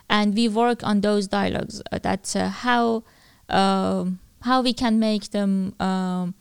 and 0.10 0.36
we 0.36 0.50
work 0.50 0.84
on 0.84 1.02
those 1.02 1.28
dialogues 1.28 1.82
that 1.92 2.36
uh, 2.36 2.50
how 2.50 3.04
um, 3.48 4.20
how 4.42 4.62
we 4.62 4.74
can 4.74 5.00
make 5.00 5.32
them 5.32 5.76
um, 5.80 6.34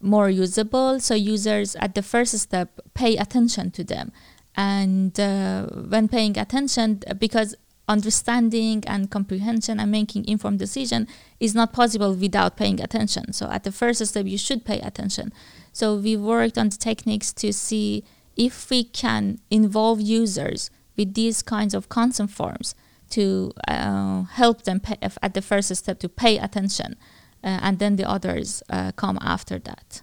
more 0.00 0.28
usable 0.28 1.00
so 1.00 1.14
users 1.14 1.74
at 1.76 1.94
the 1.94 2.02
first 2.02 2.38
step 2.38 2.80
pay 2.94 3.16
attention 3.16 3.70
to 3.72 3.84
them. 3.84 4.12
And 4.54 5.18
uh, 5.18 5.66
when 5.66 6.08
paying 6.08 6.38
attention 6.38 7.02
because 7.18 7.54
understanding 7.88 8.82
and 8.86 9.10
comprehension 9.10 9.78
and 9.78 9.90
making 9.90 10.26
informed 10.26 10.58
decision 10.58 11.06
is 11.38 11.54
not 11.54 11.72
possible 11.72 12.14
without 12.14 12.56
paying 12.56 12.80
attention. 12.80 13.32
So 13.32 13.48
at 13.48 13.64
the 13.64 13.72
first 13.72 14.04
step 14.04 14.26
you 14.26 14.38
should 14.38 14.64
pay 14.64 14.80
attention. 14.80 15.32
So 15.72 15.96
we 15.96 16.16
worked 16.16 16.58
on 16.58 16.70
the 16.70 16.76
techniques 16.76 17.32
to 17.34 17.52
see 17.52 18.04
if 18.36 18.70
we 18.70 18.84
can 18.84 19.38
involve 19.50 20.00
users 20.00 20.70
with 20.96 21.14
these 21.14 21.42
kinds 21.42 21.74
of 21.74 21.88
consent 21.88 22.30
forms 22.30 22.74
to 23.10 23.52
uh, 23.68 24.22
help 24.22 24.62
them 24.62 24.80
pay, 24.80 24.96
at 25.00 25.34
the 25.34 25.42
first 25.42 25.74
step 25.76 25.98
to 26.00 26.08
pay 26.08 26.38
attention, 26.38 26.96
and 27.48 27.78
then 27.78 27.96
the 27.96 28.08
others 28.08 28.62
uh, 28.70 28.92
come 28.92 29.18
after 29.22 29.58
that. 29.58 30.02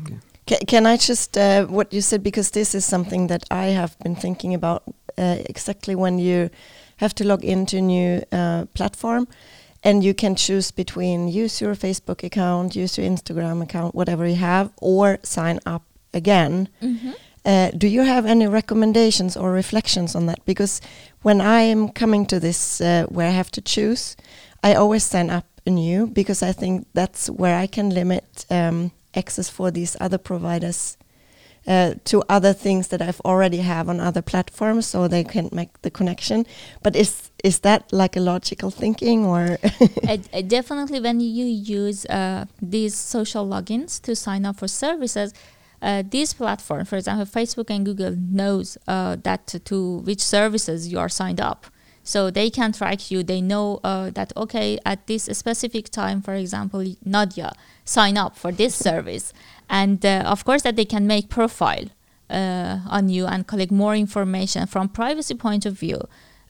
Okay. 0.00 0.16
Can, 0.46 0.58
can 0.66 0.86
I 0.86 0.96
just 0.96 1.38
uh, 1.38 1.66
what 1.66 1.92
you 1.92 2.00
said 2.00 2.22
because 2.22 2.50
this 2.50 2.74
is 2.74 2.84
something 2.84 3.28
that 3.28 3.44
I 3.50 3.66
have 3.66 3.98
been 4.00 4.16
thinking 4.16 4.54
about 4.54 4.82
uh, 5.16 5.36
exactly 5.46 5.94
when 5.94 6.18
you 6.18 6.50
have 6.96 7.14
to 7.14 7.24
log 7.24 7.44
into 7.44 7.78
a 7.78 7.80
new 7.80 8.22
uh, 8.32 8.66
platform 8.74 9.26
and 9.82 10.02
you 10.02 10.14
can 10.14 10.34
choose 10.34 10.70
between 10.70 11.28
use 11.28 11.60
your 11.60 11.74
Facebook 11.74 12.24
account, 12.24 12.74
use 12.74 12.98
your 12.98 13.06
Instagram 13.06 13.62
account, 13.62 13.94
whatever 13.94 14.26
you 14.26 14.36
have, 14.36 14.70
or 14.80 15.18
sign 15.22 15.60
up 15.66 15.82
again. 16.12 16.68
Mm 16.80 16.98
-hmm. 17.02 17.14
Uh, 17.46 17.70
do 17.76 17.86
you 17.86 18.06
have 18.06 18.30
any 18.30 18.46
recommendations 18.46 19.36
or 19.36 19.52
reflections 19.52 20.14
on 20.14 20.26
that? 20.26 20.44
Because 20.44 20.80
when 21.22 21.40
I 21.40 21.70
am 21.72 21.88
coming 21.92 22.26
to 22.26 22.40
this 22.40 22.80
uh, 22.80 23.04
where 23.10 23.28
I 23.28 23.32
have 23.32 23.50
to 23.50 23.60
choose, 23.60 24.16
I 24.62 24.74
always 24.74 25.08
sign 25.08 25.30
up 25.30 25.44
anew 25.66 26.06
because 26.06 26.42
I 26.42 26.52
think 26.52 26.86
that's 26.94 27.28
where 27.28 27.56
I 27.56 27.66
can 27.66 27.90
limit 27.90 28.46
um, 28.50 28.92
access 29.14 29.48
for 29.48 29.70
these 29.70 29.96
other 30.00 30.18
providers 30.18 30.96
uh, 31.66 31.94
to 32.04 32.22
other 32.28 32.52
things 32.52 32.88
that 32.88 33.00
I've 33.00 33.20
already 33.20 33.58
have 33.58 33.88
on 33.88 34.00
other 34.00 34.22
platforms, 34.22 34.86
so 34.86 35.08
they 35.08 35.24
can 35.24 35.48
make 35.52 35.80
the 35.82 35.90
connection. 35.90 36.46
But 36.82 36.94
is 36.94 37.30
is 37.42 37.60
that 37.60 37.92
like 37.92 38.16
a 38.16 38.20
logical 38.20 38.70
thinking, 38.70 39.24
or 39.24 39.58
definitely 40.46 41.00
when 41.00 41.20
you 41.20 41.46
use 41.46 42.04
uh, 42.06 42.44
these 42.60 42.94
social 42.94 43.46
logins 43.46 44.00
to 44.02 44.14
sign 44.14 44.44
up 44.44 44.56
for 44.58 44.68
services, 44.68 45.32
uh, 45.80 46.02
this 46.06 46.34
platform, 46.34 46.84
for 46.84 46.96
example, 46.96 47.26
Facebook 47.26 47.70
and 47.70 47.84
Google 47.86 48.14
knows 48.16 48.76
uh, 48.86 49.16
that 49.22 49.46
to 49.64 49.98
which 49.98 50.20
services 50.20 50.88
you 50.92 50.98
are 50.98 51.08
signed 51.08 51.40
up. 51.40 51.66
So 52.04 52.30
they 52.30 52.50
can 52.50 52.72
track 52.72 53.10
you. 53.10 53.22
They 53.22 53.40
know 53.40 53.80
uh, 53.82 54.10
that, 54.10 54.32
okay, 54.36 54.78
at 54.84 55.06
this 55.06 55.24
specific 55.24 55.88
time, 55.88 56.22
for 56.22 56.34
example, 56.34 56.84
Nadia, 57.04 57.52
sign 57.84 58.16
up 58.16 58.36
for 58.36 58.52
this 58.52 58.74
service. 58.74 59.32
And 59.68 60.04
uh, 60.04 60.22
of 60.26 60.44
course 60.44 60.62
that 60.62 60.76
they 60.76 60.84
can 60.84 61.06
make 61.06 61.28
profile 61.28 61.86
uh, 62.30 62.78
on 62.88 63.08
you 63.08 63.26
and 63.26 63.46
collect 63.46 63.72
more 63.72 63.96
information. 63.96 64.66
From 64.66 64.88
privacy 64.88 65.34
point 65.34 65.64
of 65.66 65.78
view, 65.78 66.00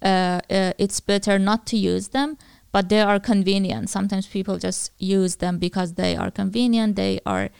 uh, 0.02 0.40
it's 0.50 1.00
better 1.00 1.38
not 1.38 1.66
to 1.66 1.76
use 1.78 2.08
them 2.08 2.36
but 2.74 2.88
they 2.88 3.00
are 3.00 3.20
convenient. 3.20 3.88
Sometimes 3.88 4.26
people 4.26 4.58
just 4.58 4.90
use 4.98 5.36
them 5.36 5.58
because 5.58 5.94
they 5.94 6.16
are 6.16 6.28
convenient. 6.28 6.96
They 6.96 7.20
are 7.24 7.50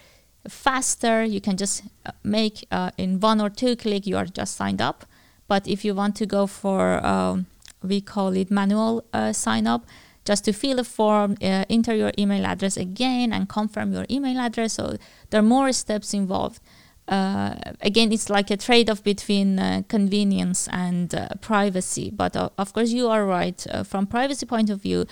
faster. 0.48 1.22
You 1.22 1.40
can 1.40 1.56
just 1.56 1.84
uh, 2.04 2.10
make 2.24 2.66
uh, 2.72 2.90
in 2.98 3.20
one 3.20 3.40
or 3.40 3.48
two 3.48 3.76
click 3.76 4.08
you 4.08 4.16
are 4.16 4.24
just 4.26 4.56
signed 4.56 4.82
up. 4.82 5.06
But 5.46 5.68
if 5.68 5.84
you 5.84 5.94
want 5.94 6.16
to 6.16 6.26
go 6.26 6.48
for 6.48 6.98
um, 7.06 7.46
we 7.84 8.00
call 8.00 8.36
it 8.36 8.50
manual 8.50 9.04
uh, 9.12 9.32
sign 9.32 9.66
up, 9.66 9.84
just 10.24 10.44
to 10.46 10.52
fill 10.52 10.78
a 10.78 10.84
form, 10.84 11.36
uh, 11.42 11.64
enter 11.68 11.94
your 11.94 12.12
email 12.18 12.46
address 12.46 12.76
again, 12.76 13.32
and 13.32 13.48
confirm 13.48 13.92
your 13.92 14.06
email 14.10 14.38
address. 14.40 14.72
So 14.72 14.96
there 15.28 15.40
are 15.40 15.42
more 15.42 15.70
steps 15.72 16.14
involved. 16.14 16.60
Uh, 17.06 17.54
again, 17.82 18.10
it's 18.10 18.30
like 18.30 18.50
a 18.50 18.56
trade-off 18.56 19.02
between 19.02 19.58
uh, 19.58 19.82
convenience 19.88 20.66
and 20.72 21.14
privacy. 21.42 22.10
But 22.10 22.34
of 22.34 22.72
course, 22.72 22.90
you 22.90 23.08
are 23.08 23.26
right. 23.26 23.66
from 23.84 24.06
privacy 24.06 24.46
point 24.46 24.70
of 24.70 24.80
view, 24.80 25.04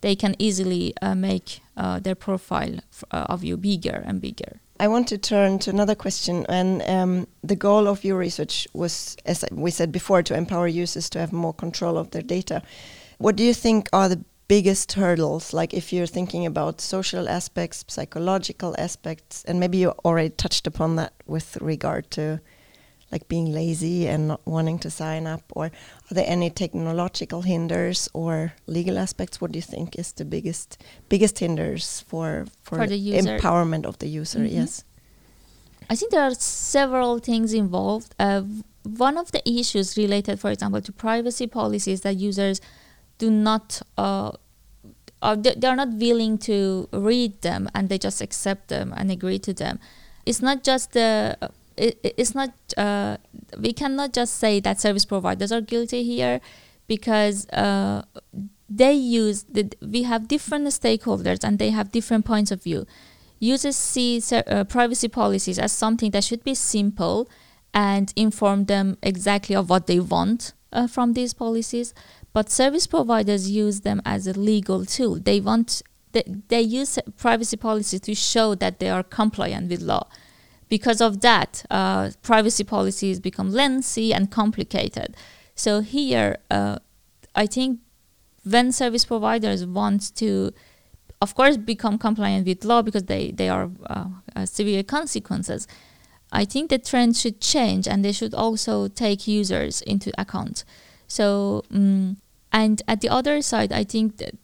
they 0.00 0.14
can 0.14 0.36
easily 0.38 0.94
make 1.16 1.60
their 2.04 2.14
profile 2.14 2.78
of 3.10 3.42
you 3.42 3.56
bigger 3.56 4.04
and 4.06 4.20
bigger. 4.20 4.59
I 4.80 4.88
want 4.88 5.08
to 5.08 5.18
turn 5.18 5.58
to 5.58 5.70
another 5.70 5.94
question, 5.94 6.46
and 6.48 6.80
um, 6.88 7.26
the 7.44 7.54
goal 7.54 7.86
of 7.86 8.02
your 8.02 8.16
research 8.16 8.66
was, 8.72 9.14
as 9.26 9.44
we 9.52 9.70
said 9.70 9.92
before, 9.92 10.22
to 10.22 10.34
empower 10.34 10.66
users 10.66 11.10
to 11.10 11.18
have 11.18 11.34
more 11.34 11.52
control 11.52 11.98
of 11.98 12.12
their 12.12 12.22
data. 12.22 12.62
What 13.18 13.36
do 13.36 13.44
you 13.44 13.52
think 13.52 13.90
are 13.92 14.08
the 14.08 14.24
biggest 14.48 14.94
hurdles? 14.94 15.52
Like, 15.52 15.74
if 15.74 15.92
you're 15.92 16.06
thinking 16.06 16.46
about 16.46 16.80
social 16.80 17.28
aspects, 17.28 17.84
psychological 17.88 18.74
aspects, 18.78 19.44
and 19.44 19.60
maybe 19.60 19.76
you 19.76 19.90
already 20.02 20.30
touched 20.30 20.66
upon 20.66 20.96
that 20.96 21.12
with 21.26 21.58
regard 21.60 22.10
to 22.12 22.40
like 23.12 23.28
being 23.28 23.52
lazy 23.52 24.06
and 24.06 24.28
not 24.28 24.40
wanting 24.46 24.78
to 24.80 24.90
sign 24.90 25.26
up? 25.26 25.42
Or 25.54 25.66
are 25.66 26.14
there 26.14 26.26
any 26.26 26.50
technological 26.50 27.42
hinders 27.42 28.08
or 28.12 28.52
legal 28.66 28.98
aspects? 28.98 29.40
What 29.40 29.52
do 29.52 29.58
you 29.58 29.62
think 29.62 29.98
is 29.98 30.12
the 30.12 30.24
biggest 30.24 30.82
biggest 31.08 31.38
hinders 31.38 32.00
for 32.08 32.46
for, 32.62 32.78
for 32.78 32.86
the 32.86 33.12
empowerment 33.12 33.86
of 33.86 33.98
the 33.98 34.08
user? 34.20 34.40
Mm 34.40 34.46
-hmm. 34.46 34.60
yes. 34.60 34.84
I 35.90 35.96
think 35.96 36.10
there 36.12 36.22
are 36.22 36.36
several 36.38 37.20
things 37.20 37.52
involved. 37.52 38.14
Uh, 38.18 38.42
one 38.98 39.20
of 39.20 39.30
the 39.30 39.42
issues 39.44 39.96
related 39.96 40.38
for 40.38 40.50
example 40.50 40.80
to 40.80 40.92
privacy 40.92 41.46
policies 41.46 42.00
that 42.00 42.14
users 42.16 42.60
do 43.18 43.30
not 43.30 43.82
uh, 43.98 44.30
they 45.36 45.68
are 45.68 45.76
not 45.76 45.88
willing 45.94 46.38
to 46.38 46.88
read 46.92 47.42
them 47.42 47.68
and 47.74 47.88
they 47.88 47.98
just 47.98 48.20
accept 48.20 48.68
them 48.68 48.94
and 48.96 49.10
agree 49.10 49.38
to 49.38 49.52
them. 49.52 49.78
It's 50.24 50.40
not 50.40 50.62
just 50.62 50.92
the 50.92 51.36
it, 51.80 52.14
it's 52.18 52.34
not 52.34 52.52
uh, 52.76 53.16
we 53.58 53.72
cannot 53.72 54.12
just 54.12 54.34
say 54.38 54.60
that 54.60 54.80
service 54.80 55.04
providers 55.04 55.50
are 55.50 55.60
guilty 55.60 56.02
here 56.02 56.40
because 56.86 57.48
uh, 57.50 58.02
they 58.68 58.92
use 58.92 59.44
the, 59.44 59.72
we 59.80 60.02
have 60.02 60.28
different 60.28 60.66
stakeholders 60.66 61.42
and 61.42 61.58
they 61.58 61.70
have 61.70 61.90
different 61.90 62.24
points 62.24 62.50
of 62.50 62.62
view. 62.62 62.86
Users 63.38 63.76
see 63.76 64.22
uh, 64.32 64.64
privacy 64.64 65.08
policies 65.08 65.58
as 65.58 65.72
something 65.72 66.10
that 66.10 66.24
should 66.24 66.44
be 66.44 66.54
simple 66.54 67.28
and 67.72 68.12
inform 68.16 68.66
them 68.66 68.98
exactly 69.02 69.56
of 69.56 69.70
what 69.70 69.86
they 69.86 70.00
want 70.00 70.52
uh, 70.72 70.86
from 70.86 71.14
these 71.14 71.32
policies 71.32 71.94
but 72.32 72.50
service 72.50 72.86
providers 72.86 73.50
use 73.50 73.80
them 73.80 74.00
as 74.04 74.26
a 74.26 74.38
legal 74.38 74.84
tool. 74.84 75.18
They 75.18 75.40
want 75.40 75.82
they, 76.12 76.24
they 76.48 76.60
use 76.60 76.98
privacy 77.16 77.56
policies 77.56 78.00
to 78.02 78.14
show 78.14 78.56
that 78.56 78.80
they 78.80 78.90
are 78.90 79.04
compliant 79.04 79.70
with 79.70 79.80
law 79.80 80.08
because 80.70 81.00
of 81.02 81.20
that, 81.20 81.64
uh, 81.68 82.10
privacy 82.22 82.64
policies 82.64 83.20
become 83.20 83.50
lengthy 83.50 84.14
and 84.14 84.30
complicated. 84.30 85.14
So 85.54 85.80
here, 85.80 86.38
uh, 86.50 86.78
I 87.34 87.46
think 87.46 87.80
when 88.44 88.72
service 88.72 89.04
providers 89.04 89.66
want 89.66 90.14
to, 90.16 90.52
of 91.20 91.34
course, 91.34 91.56
become 91.58 91.98
compliant 91.98 92.46
with 92.46 92.64
law 92.64 92.80
because 92.80 93.04
they, 93.04 93.32
they 93.32 93.50
are 93.50 93.68
uh, 93.86 94.06
uh 94.34 94.46
severe 94.46 94.82
consequences, 94.82 95.66
I 96.32 96.44
think 96.44 96.70
the 96.70 96.78
trend 96.78 97.16
should 97.16 97.40
change 97.40 97.88
and 97.88 98.04
they 98.04 98.12
should 98.12 98.32
also 98.32 98.86
take 98.86 99.26
users 99.26 99.82
into 99.82 100.12
account. 100.16 100.64
So, 101.08 101.64
um, 101.74 102.18
and 102.52 102.80
at 102.86 103.00
the 103.00 103.08
other 103.08 103.42
side, 103.42 103.72
I 103.72 103.82
think 103.82 104.18
that 104.18 104.36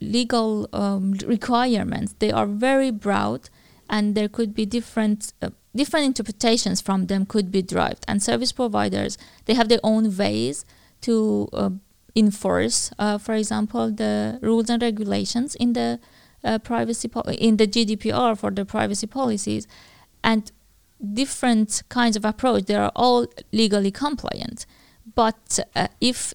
legal 0.00 0.68
um, 0.72 1.12
requirements, 1.26 2.14
they 2.18 2.32
are 2.32 2.46
very 2.46 2.90
broad 2.90 3.50
and 3.92 4.14
there 4.14 4.28
could 4.28 4.54
be 4.54 4.64
different 4.64 5.34
uh, 5.42 5.50
different 5.76 6.06
interpretations 6.06 6.80
from 6.80 7.06
them 7.06 7.26
could 7.26 7.52
be 7.52 7.62
derived. 7.62 8.04
And 8.08 8.20
service 8.20 8.50
providers 8.50 9.18
they 9.44 9.54
have 9.54 9.68
their 9.68 9.84
own 9.84 10.16
ways 10.16 10.64
to 11.02 11.48
uh, 11.52 11.70
enforce 12.16 12.90
uh, 12.98 13.18
for 13.18 13.34
example 13.34 13.92
the 13.92 14.38
rules 14.42 14.70
and 14.70 14.82
regulations 14.82 15.54
in 15.54 15.74
the 15.74 16.00
uh, 16.42 16.58
privacy 16.58 17.06
po- 17.06 17.20
in 17.48 17.58
the 17.58 17.66
GDPR 17.66 18.36
for 18.36 18.50
the 18.50 18.64
privacy 18.64 19.06
policies. 19.06 19.68
And 20.24 20.50
different 21.12 21.82
kinds 21.88 22.16
of 22.16 22.24
approach 22.24 22.64
they 22.64 22.76
are 22.76 22.92
all 22.96 23.26
legally 23.52 23.90
compliant. 23.90 24.64
But 25.14 25.58
uh, 25.76 25.88
if 26.00 26.32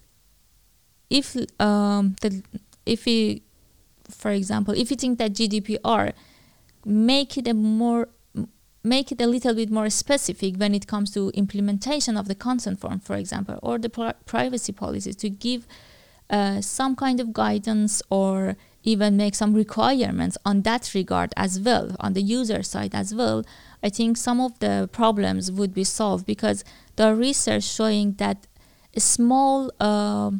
if 1.10 1.36
um, 1.58 2.14
the 2.20 2.42
if 2.86 3.04
we 3.04 3.42
for 4.08 4.30
example 4.30 4.74
if 4.74 4.90
you 4.90 4.96
think 4.96 5.18
that 5.18 5.32
GDPR 5.32 6.12
make 6.88 7.36
it 7.36 7.46
a 7.46 7.54
more 7.54 8.08
make 8.84 9.12
it 9.12 9.20
a 9.20 9.26
little 9.26 9.54
bit 9.54 9.70
more 9.70 9.90
specific 9.90 10.56
when 10.56 10.74
it 10.74 10.86
comes 10.86 11.10
to 11.10 11.30
implementation 11.34 12.16
of 12.16 12.28
the 12.28 12.34
consent 12.34 12.80
form, 12.80 12.98
for 13.00 13.16
example, 13.16 13.58
or 13.62 13.76
the 13.78 13.90
pri- 13.90 14.14
privacy 14.24 14.72
policies 14.72 15.16
to 15.16 15.28
give 15.28 15.66
uh, 16.30 16.60
some 16.60 16.96
kind 16.96 17.20
of 17.20 17.32
guidance 17.32 18.02
or 18.08 18.56
even 18.84 19.16
make 19.16 19.34
some 19.34 19.52
requirements 19.52 20.38
on 20.46 20.62
that 20.62 20.94
regard 20.94 21.32
as 21.36 21.60
well, 21.60 21.94
on 22.00 22.12
the 22.14 22.22
user 22.22 22.62
side 22.62 22.94
as 22.94 23.14
well, 23.14 23.44
I 23.82 23.90
think 23.90 24.16
some 24.16 24.40
of 24.40 24.58
the 24.60 24.88
problems 24.92 25.52
would 25.52 25.74
be 25.74 25.84
solved 25.84 26.24
because 26.24 26.64
the 26.96 27.14
research 27.14 27.64
showing 27.64 28.14
that 28.14 28.46
small 28.96 29.70
uh, 29.80 30.30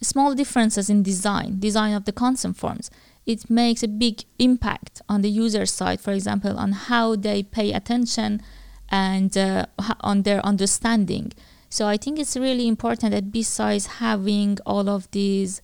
small 0.00 0.34
differences 0.34 0.88
in 0.88 1.02
design, 1.02 1.58
design 1.58 1.94
of 1.94 2.04
the 2.04 2.12
consent 2.12 2.56
forms, 2.56 2.90
it 3.28 3.50
makes 3.50 3.82
a 3.82 3.88
big 3.88 4.24
impact 4.38 5.02
on 5.06 5.20
the 5.20 5.28
user 5.28 5.66
side, 5.66 6.00
for 6.00 6.12
example, 6.12 6.58
on 6.58 6.72
how 6.72 7.14
they 7.14 7.42
pay 7.42 7.72
attention 7.74 8.40
and 8.88 9.36
uh, 9.36 9.66
on 10.00 10.22
their 10.22 10.40
understanding. 10.46 11.32
So 11.68 11.86
I 11.86 11.98
think 11.98 12.18
it's 12.18 12.38
really 12.38 12.66
important 12.66 13.12
that 13.12 13.30
besides 13.30 13.98
having 14.00 14.56
all 14.64 14.88
of 14.88 15.10
these 15.10 15.60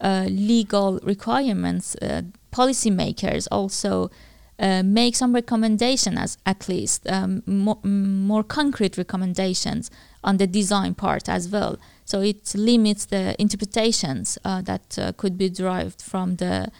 uh, 0.00 0.26
legal 0.30 1.00
requirements, 1.02 1.96
uh, 1.96 2.22
policymakers 2.52 3.48
also 3.50 4.12
uh, 4.60 4.84
make 4.84 5.16
some 5.16 5.34
recommendation 5.34 6.16
as 6.16 6.38
at 6.46 6.68
least 6.68 7.04
um, 7.08 7.42
more, 7.46 7.80
more 7.82 8.44
concrete 8.44 8.96
recommendations 8.96 9.90
on 10.22 10.36
the 10.36 10.46
design 10.46 10.94
part 10.94 11.28
as 11.28 11.48
well. 11.48 11.78
So 12.04 12.20
it 12.20 12.54
limits 12.54 13.06
the 13.06 13.34
interpretations 13.42 14.38
uh, 14.44 14.62
that 14.62 14.96
uh, 14.96 15.12
could 15.16 15.36
be 15.36 15.48
derived 15.48 16.00
from 16.00 16.36
the 16.36 16.70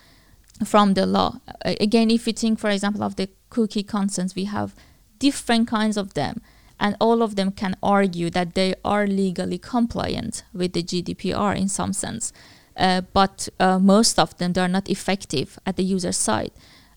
from 0.64 0.94
the 0.94 1.06
law. 1.06 1.40
Again, 1.64 2.10
if 2.10 2.26
you 2.26 2.32
think, 2.32 2.58
for 2.58 2.70
example, 2.70 3.02
of 3.02 3.16
the 3.16 3.28
cookie 3.50 3.82
consents, 3.82 4.34
we 4.34 4.44
have 4.44 4.74
different 5.18 5.68
kinds 5.68 5.96
of 5.96 6.14
them, 6.14 6.40
and 6.80 6.96
all 7.00 7.22
of 7.22 7.36
them 7.36 7.50
can 7.50 7.74
argue 7.82 8.30
that 8.30 8.54
they 8.54 8.74
are 8.84 9.06
legally 9.06 9.58
compliant 9.58 10.44
with 10.52 10.72
the 10.72 10.82
GDPR 10.82 11.56
in 11.56 11.68
some 11.68 11.92
sense. 11.92 12.32
Uh, 12.76 13.00
but 13.12 13.48
uh, 13.58 13.78
most 13.78 14.18
of 14.18 14.36
them 14.38 14.52
they 14.52 14.60
are 14.60 14.68
not 14.68 14.88
effective 14.88 15.58
at 15.66 15.76
the 15.76 15.82
user 15.82 16.12
side. 16.12 16.52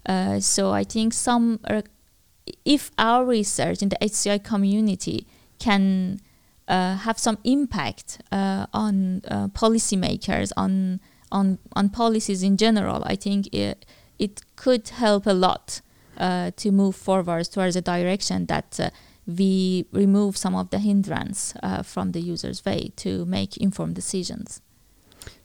Uh, 0.06 0.40
so 0.40 0.72
I 0.72 0.84
think 0.84 1.14
some, 1.14 1.60
uh, 1.64 1.82
if 2.66 2.92
our 2.98 3.26
research 3.26 3.82
in 3.82 3.90
the 3.90 3.98
HCI 4.02 4.44
community 4.44 5.26
can 5.58 6.20
uh, 6.68 6.98
have 6.98 7.18
some 7.18 7.40
impact 7.44 8.22
uh, 8.32 8.68
on 8.74 9.22
policymakers, 9.54 10.52
on 10.56 11.00
on 11.32 11.58
on 11.76 11.90
policies 11.90 12.44
in 12.44 12.58
general, 12.58 13.04
I 13.06 13.16
think 13.16 13.54
it 13.54 13.86
it 14.20 14.42
could 14.56 14.90
help 14.90 15.26
a 15.26 15.34
lot 15.34 15.82
uh, 16.18 16.52
to 16.56 16.72
move 16.72 16.96
forward 16.96 17.52
towards 17.52 17.76
a 17.76 17.82
direction 17.82 18.46
that 18.46 18.80
uh, 18.80 18.90
we 19.26 19.86
remove 19.92 20.38
some 20.38 20.56
of 20.56 20.70
the 20.70 20.80
hindrance 20.80 21.54
uh, 21.64 21.84
from 21.84 22.12
the 22.12 22.20
user's 22.20 22.64
way 22.66 22.92
to 22.96 23.26
make 23.26 23.58
informed 23.58 23.96
decisions. 23.96 24.62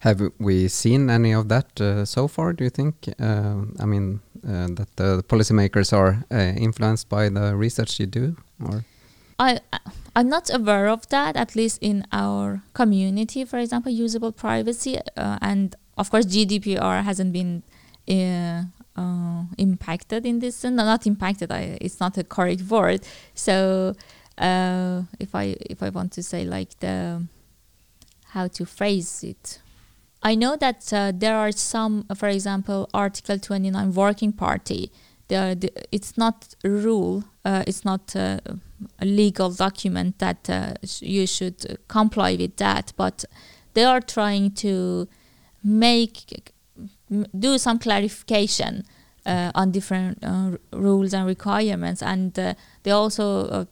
Have 0.00 0.20
we 0.38 0.68
seen 0.68 1.10
any 1.10 1.32
of 1.32 1.48
that 1.48 1.80
uh, 1.80 2.04
so 2.04 2.28
far? 2.28 2.52
Do 2.52 2.64
you 2.64 2.70
think? 2.70 2.94
Uh, 3.18 3.62
I 3.78 3.84
mean, 3.86 4.20
uh, 4.46 4.68
that 4.74 4.88
the 4.96 5.22
policymakers 5.28 5.92
are 5.92 6.24
influenced 6.56 7.08
by 7.08 7.28
the 7.28 7.54
research 7.56 8.00
you 8.00 8.06
do, 8.06 8.36
or? 8.64 8.84
I 9.38 9.60
I'm 10.14 10.28
not 10.28 10.52
aware 10.52 10.88
of 10.88 11.08
that. 11.08 11.36
At 11.36 11.54
least 11.54 11.78
in 11.82 12.04
our 12.12 12.62
community, 12.74 13.44
for 13.44 13.58
example, 13.58 13.92
usable 13.92 14.32
privacy 14.32 14.98
uh, 15.16 15.38
and 15.40 15.74
of 15.98 16.10
course 16.10 16.26
GDPR 16.26 17.02
hasn't 17.02 17.32
been 17.32 17.62
uh, 18.08 18.64
uh, 18.96 19.44
impacted 19.58 20.24
in 20.24 20.38
this. 20.38 20.64
No, 20.64 20.70
not 20.70 21.06
impacted. 21.06 21.52
I, 21.52 21.78
it's 21.80 22.00
not 22.00 22.16
a 22.16 22.24
correct 22.24 22.62
word. 22.62 23.02
So 23.34 23.94
uh, 24.38 25.02
if 25.20 25.34
I 25.34 25.56
if 25.60 25.82
I 25.82 25.90
want 25.90 26.12
to 26.12 26.22
say 26.22 26.44
like 26.44 26.78
the 26.80 27.22
how 28.28 28.48
to 28.48 28.66
phrase 28.66 29.24
it. 29.24 29.60
I 30.22 30.34
know 30.34 30.56
that 30.56 30.92
uh, 30.92 31.12
there 31.14 31.36
are 31.36 31.52
some, 31.52 32.04
for 32.16 32.28
example, 32.28 32.88
Article 32.92 33.38
29 33.38 33.94
Working 33.94 34.32
Party. 34.32 34.90
The, 35.28 35.56
the, 35.58 35.70
it's 35.92 36.18
not 36.18 36.54
rule, 36.64 37.24
uh, 37.44 37.62
it's 37.66 37.84
not 37.84 38.14
uh, 38.16 38.40
legal 39.02 39.50
document 39.50 40.18
that 40.18 40.48
uh, 40.50 40.74
you 41.00 41.26
should 41.26 41.78
comply 41.88 42.36
with 42.36 42.56
that, 42.56 42.92
but 42.96 43.24
they 43.74 43.84
are 43.84 44.00
trying 44.00 44.50
to 44.52 45.08
make 45.62 46.52
do 47.38 47.58
some 47.58 47.78
clarification 47.78 48.84
uh, 49.24 49.50
on 49.54 49.70
different 49.70 50.18
uh, 50.22 50.56
rules 50.72 51.12
and 51.14 51.26
requirements, 51.26 52.02
and 52.02 52.38
uh, 52.38 52.54
they 52.82 52.90
also 52.90 53.66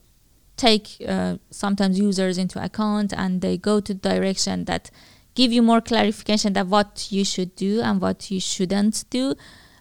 take 0.56 1.04
sometimes 1.50 1.98
users 1.98 2.38
into 2.38 2.62
account, 2.62 3.12
and 3.12 3.40
they 3.40 3.56
go 3.56 3.80
to 3.80 3.92
direction 3.92 4.64
that 4.64 4.90
give 5.34 5.52
you 5.52 5.62
more 5.62 5.80
clarification 5.80 6.52
that 6.52 6.68
what 6.68 7.08
you 7.10 7.24
should 7.24 7.56
do 7.56 7.80
and 7.80 8.00
what 8.00 8.30
you 8.30 8.38
shouldn't 8.38 9.04
do. 9.10 9.34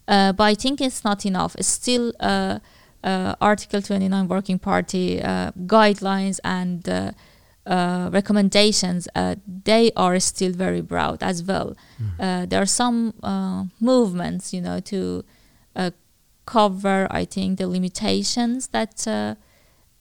but 0.07 0.41
I 0.41 0.55
think 0.55 0.81
it's 0.81 1.03
not 1.03 1.25
enough. 1.25 1.55
It's 1.59 1.67
still 1.67 2.11
uh, 2.19 2.59
Article 3.03 3.81
29 3.81 4.27
Working 4.27 4.59
Party 4.59 5.21
uh, 5.21 5.51
guidelines 5.65 6.39
and 6.43 6.87
uh, 6.87 7.11
uh 7.65 8.09
recommendations, 8.11 9.07
uh, 9.15 9.35
they 9.63 9.91
are 9.95 10.19
still 10.19 10.51
very 10.51 10.81
broad 10.81 11.23
as 11.23 11.43
well. 11.43 11.75
Mm. 12.01 12.49
there 12.49 12.61
are 12.61 12.65
some 12.65 13.13
movements, 13.79 14.53
you 14.53 14.61
know, 14.61 14.79
to 14.79 15.23
cover, 16.45 17.07
I 17.09 17.23
think, 17.25 17.57
the 17.59 17.67
limitations 17.67 18.67
that 18.69 19.07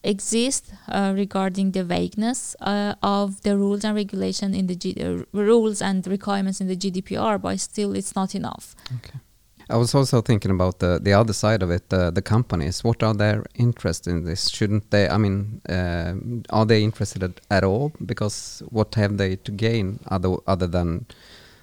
exist 0.05 0.73
regarding 0.89 1.71
the 1.71 1.85
vagueness 1.85 2.57
of 2.61 3.43
the 3.43 3.57
rules 3.57 3.85
and 3.85 3.95
regulation 3.95 4.55
in 4.55 4.67
the 4.67 4.75
G- 4.75 5.25
rules 5.33 5.81
and 5.81 6.05
requirements 6.07 6.61
in 6.61 6.67
the 6.67 6.77
GDPR, 6.77 7.41
but 7.41 7.61
still 7.61 7.95
it's 7.95 8.17
not 8.17 8.35
enough. 8.35 8.75
Okay. 8.97 9.19
I 9.71 9.77
was 9.77 9.95
also 9.95 10.21
thinking 10.21 10.51
about 10.51 10.79
the 10.79 10.99
the 11.03 11.13
other 11.13 11.33
side 11.33 11.63
of 11.63 11.71
it, 11.71 11.93
uh, 11.93 12.11
the 12.11 12.23
companies. 12.23 12.85
What 12.85 13.03
are 13.03 13.15
their 13.15 13.45
interest 13.55 14.07
in 14.07 14.25
this? 14.25 14.49
Shouldn't 14.49 14.91
they? 14.91 15.09
I 15.09 15.19
mean, 15.19 15.61
uh, 15.69 16.15
are 16.51 16.67
they 16.67 16.83
interested 16.83 17.23
at, 17.23 17.41
at, 17.51 17.65
all? 17.65 17.93
Because 18.05 18.63
what 18.71 18.95
have 18.95 19.17
they 19.17 19.37
to 19.37 19.53
gain 19.53 19.99
other 20.09 20.37
other 20.47 20.67
than 20.67 21.07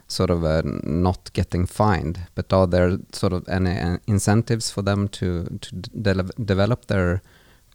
sort 0.08 0.30
of 0.30 0.44
uh, 0.44 0.62
not 0.84 1.34
getting 1.34 1.68
fined? 1.68 2.20
But 2.36 2.54
are 2.54 2.68
there 2.68 2.98
sort 3.12 3.34
of 3.34 3.48
any 3.48 3.80
uh, 3.80 3.98
incentives 4.08 4.72
for 4.72 4.82
them 4.84 5.08
to 5.10 5.44
to 5.62 5.76
de 5.76 6.14
develop 6.46 6.86
their 6.86 7.22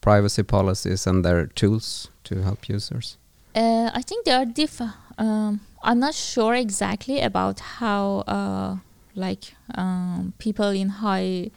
privacy 0.00 0.42
policies 0.42 1.06
and 1.06 1.24
their 1.24 1.46
tools 1.46 2.08
to 2.24 2.42
help 2.42 2.68
users? 2.68 3.18
Uh, 3.54 3.90
I 3.94 4.02
think 4.02 4.24
there 4.24 4.38
are 4.38 4.46
different. 4.46 4.92
Um, 5.18 5.60
I'm 5.82 6.00
not 6.00 6.14
sure 6.14 6.54
exactly 6.54 7.20
about 7.20 7.60
how 7.60 8.24
uh, 8.26 8.76
like 9.14 9.54
um, 9.74 10.32
people 10.38 10.68
in 10.68 10.88
high 10.88 11.50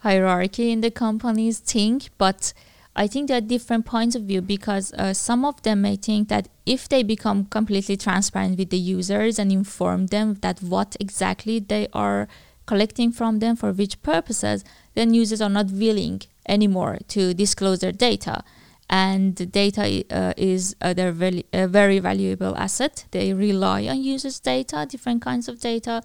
hierarchy 0.00 0.70
in 0.70 0.80
the 0.82 0.90
companies 0.90 1.58
think 1.58 2.10
but 2.18 2.52
i 2.94 3.06
think 3.06 3.28
there 3.28 3.38
are 3.38 3.40
different 3.40 3.86
points 3.86 4.14
of 4.14 4.22
view 4.22 4.42
because 4.42 4.92
uh, 4.94 5.14
some 5.14 5.44
of 5.44 5.62
them 5.62 5.80
may 5.80 5.96
think 5.96 6.28
that 6.28 6.48
if 6.66 6.88
they 6.88 7.02
become 7.02 7.46
completely 7.46 7.96
transparent 7.96 8.58
with 8.58 8.68
the 8.68 8.78
users 8.78 9.38
and 9.38 9.50
inform 9.50 10.08
them 10.08 10.34
that 10.42 10.62
what 10.62 10.94
exactly 11.00 11.58
they 11.58 11.88
are 11.94 12.28
collecting 12.66 13.10
from 13.10 13.38
them 13.38 13.56
for 13.56 13.72
which 13.72 14.02
purposes 14.02 14.62
then 14.94 15.14
users 15.14 15.40
are 15.40 15.50
not 15.50 15.70
willing 15.70 16.20
anymore 16.48 16.98
to 17.08 17.34
disclose 17.34 17.80
their 17.80 17.92
data. 17.92 18.42
And 18.90 19.50
data 19.50 20.04
uh, 20.10 20.34
is 20.36 20.76
uh, 20.82 20.92
their 20.92 21.10
very, 21.10 21.44
very 21.52 21.98
valuable 21.98 22.54
asset. 22.56 23.06
They 23.12 23.32
rely 23.32 23.86
on 23.88 24.02
users 24.02 24.38
data 24.40 24.86
different 24.88 25.22
kinds 25.22 25.48
of 25.48 25.58
data 25.58 26.02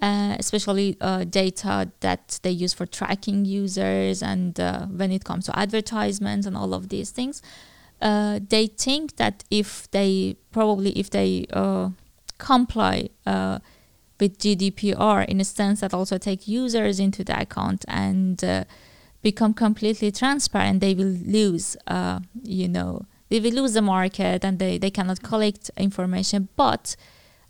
uh, 0.00 0.36
especially 0.38 0.96
uh, 1.00 1.24
data 1.24 1.90
that 2.00 2.38
they 2.42 2.50
use 2.50 2.72
for 2.72 2.86
tracking 2.86 3.44
users 3.44 4.22
and 4.22 4.60
uh, 4.60 4.86
when 4.86 5.10
it 5.10 5.24
comes 5.24 5.46
to 5.46 5.58
advertisements 5.58 6.46
and 6.46 6.56
all 6.56 6.72
of 6.72 6.88
these 6.88 7.10
things. 7.10 7.42
Uh, 8.00 8.38
they 8.48 8.68
think 8.68 9.16
that 9.16 9.42
if 9.50 9.90
they 9.90 10.36
probably 10.52 10.90
if 10.92 11.10
they 11.10 11.46
uh, 11.52 11.90
comply 12.38 13.08
with 14.20 14.38
GDPR 14.38 15.26
in 15.26 15.40
a 15.40 15.44
sense 15.44 15.80
that 15.80 15.92
also 15.92 16.16
take 16.16 16.46
users 16.46 17.00
into 17.00 17.24
the 17.24 17.40
account 17.40 17.84
and 17.88 18.66
become 19.22 19.52
completely 19.52 20.12
transparent, 20.12 20.80
they 20.80 20.94
will 20.94 21.16
lose, 21.26 21.76
you 22.44 22.68
know, 22.68 23.04
they 23.30 23.40
will 23.40 23.52
lose 23.52 23.74
the 23.74 23.82
market 23.82 24.44
and 24.44 24.58
they, 24.58 24.78
they 24.78 24.90
cannot 24.90 25.22
collect 25.22 25.70
information. 25.76 26.48
But 26.56 26.96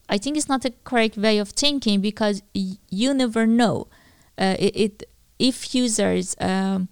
I 0.08 0.18
think 0.18 0.36
it's 0.36 0.48
not 0.48 0.64
a 0.64 0.72
correct 0.84 1.16
way 1.16 1.38
of 1.38 1.50
thinking 1.50 2.00
because 2.00 2.42
you 2.54 3.14
never 3.14 3.46
know. 3.46 3.88
Uh, 4.38 4.56
it, 4.58 4.76
it, 4.76 5.04
if 5.38 5.74
users 5.74 6.34
um, 6.40 6.88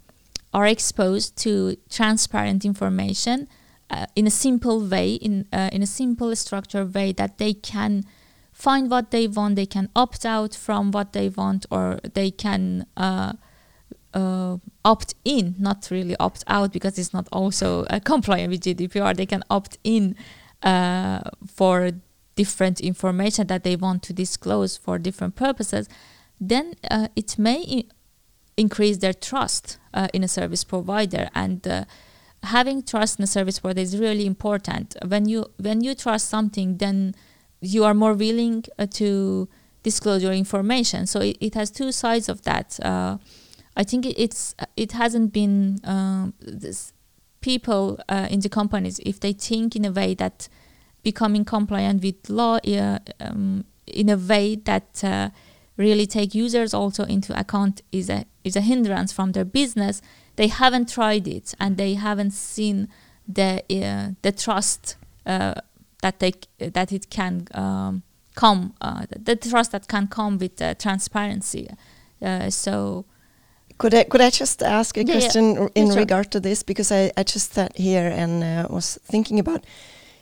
are 0.52 0.66
exposed 0.66 1.36
to 1.38 1.76
transparent 1.88 2.64
information 2.64 3.48
uh, 3.90 4.06
in 4.14 4.26
a 4.26 4.30
simple 4.30 4.80
way, 4.80 5.14
in 5.14 5.46
uh, 5.52 5.70
in 5.72 5.82
a 5.82 5.86
simple 5.86 6.34
structured 6.34 6.94
way, 6.94 7.12
that 7.12 7.38
they 7.38 7.54
can 7.54 8.04
find 8.52 8.90
what 8.90 9.10
they 9.10 9.28
want, 9.28 9.54
they 9.54 9.66
can 9.66 9.88
opt 9.94 10.26
out 10.26 10.54
from 10.54 10.90
what 10.90 11.12
they 11.12 11.28
want, 11.28 11.66
or 11.70 12.00
they 12.14 12.30
can 12.30 12.86
uh, 12.96 13.34
uh, 14.14 14.56
opt 14.84 15.14
in, 15.24 15.54
not 15.58 15.88
really 15.90 16.16
opt 16.18 16.42
out 16.46 16.72
because 16.72 16.98
it's 16.98 17.12
not 17.12 17.28
also 17.30 17.84
uh, 17.84 18.00
compliant 18.04 18.50
with 18.50 18.62
GDPR. 18.62 19.16
They 19.16 19.26
can 19.26 19.44
opt 19.50 19.78
in 19.84 20.16
uh, 20.62 21.20
for 21.46 21.92
different 22.36 22.80
information 22.80 23.46
that 23.48 23.64
they 23.64 23.76
want 23.76 24.02
to 24.04 24.12
disclose 24.12 24.76
for 24.76 24.98
different 24.98 25.34
purposes. 25.34 25.88
Then 26.40 26.74
uh, 26.90 27.08
it 27.16 27.38
may 27.38 27.64
I- 27.68 27.84
increase 28.56 28.98
their 28.98 29.14
trust 29.14 29.78
uh, 29.92 30.08
in 30.14 30.22
a 30.24 30.28
service 30.28 30.64
provider 30.64 31.28
and. 31.34 31.66
Uh, 31.66 31.84
having 32.42 32.82
trust 32.82 33.18
in 33.18 33.24
a 33.24 33.26
service 33.26 33.58
provider 33.58 33.80
is 33.80 33.98
really 33.98 34.24
important. 34.24 34.96
When 35.08 35.26
you 35.28 35.46
when 35.58 35.82
you 35.82 35.94
trust 35.94 36.28
something, 36.28 36.78
then 36.78 37.14
you 37.60 37.84
are 37.84 37.94
more 37.94 38.14
willing 38.14 38.64
uh, 38.78 38.86
to 38.86 39.48
disclose 39.82 40.22
your 40.22 40.32
information. 40.32 41.06
So 41.06 41.20
it, 41.20 41.36
it 41.40 41.54
has 41.54 41.70
two 41.70 41.92
sides 41.92 42.28
of 42.28 42.42
that. 42.42 42.78
Uh, 42.82 43.18
I 43.76 43.84
think 43.84 44.06
it, 44.06 44.18
it's 44.18 44.54
it 44.76 44.92
hasn't 44.92 45.32
been 45.32 45.80
um, 45.84 46.34
people 47.40 47.98
uh, 48.08 48.28
in 48.30 48.40
the 48.40 48.48
companies 48.48 49.00
if 49.00 49.18
they 49.20 49.32
think 49.32 49.76
in 49.76 49.84
a 49.84 49.90
way 49.90 50.14
that 50.14 50.48
becoming 51.10 51.44
compliant 51.44 52.02
with 52.02 52.28
law 52.28 52.56
uh, 52.56 52.98
um, 53.20 53.64
in 53.86 54.08
a 54.10 54.16
way 54.16 54.56
that 54.64 55.04
uh, 55.04 55.28
really 55.76 56.06
take 56.06 56.34
users 56.44 56.74
also 56.74 57.02
into 57.04 57.32
account 57.38 57.82
is 57.90 58.08
a 58.10 58.24
is 58.44 58.56
a 58.56 58.60
hindrance 58.60 59.14
from 59.14 59.32
their 59.32 59.44
business. 59.44 60.02
They 60.36 60.48
haven't 60.48 60.88
tried 60.94 61.26
it 61.28 61.54
and 61.58 61.76
they 61.76 61.94
haven't 61.96 62.32
seen 62.32 62.88
the 63.34 63.50
uh, 63.70 64.14
the 64.22 64.32
trust 64.32 64.96
uh, 65.26 65.52
that 66.02 66.18
they 66.18 66.32
that 66.72 66.92
it 66.92 67.04
can 67.10 67.46
um, 67.54 68.02
come 68.34 68.72
uh, 68.80 69.02
the 69.26 69.36
trust 69.36 69.70
that 69.72 69.86
can 69.86 70.06
come 70.08 70.38
with 70.38 70.60
uh, 70.62 70.74
transparency. 70.74 71.68
Uh, 72.22 72.50
so 72.50 73.04
Could 73.78 73.94
I 73.94 74.04
could 74.04 74.20
I 74.22 74.30
just 74.40 74.62
ask 74.62 74.96
a 74.96 75.00
Yeah, 75.00 75.14
yeah. 75.14 75.20
question 75.20 75.58
r- 75.58 75.70
in 75.74 75.86
Yeah, 75.86 75.92
sure. 75.92 76.00
regard 76.02 76.30
to 76.30 76.40
this 76.40 76.64
because 76.64 76.94
I, 76.94 77.10
I 77.20 77.22
just 77.34 77.52
sat 77.54 77.76
here 77.76 78.08
and 78.22 78.42
uh, 78.42 78.74
was 78.74 78.98
thinking 79.10 79.38
about 79.38 79.64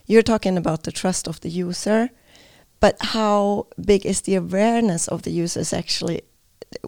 you're 0.06 0.22
talking 0.22 0.56
about 0.56 0.82
the 0.82 0.92
trust 0.92 1.28
of 1.28 1.40
the 1.40 1.48
user, 1.48 2.10
but 2.80 2.96
how 3.00 3.66
big 3.84 4.04
is 4.04 4.22
the 4.22 4.34
awareness 4.34 5.08
of 5.08 5.22
the 5.22 5.30
users 5.30 5.72
actually 5.72 6.22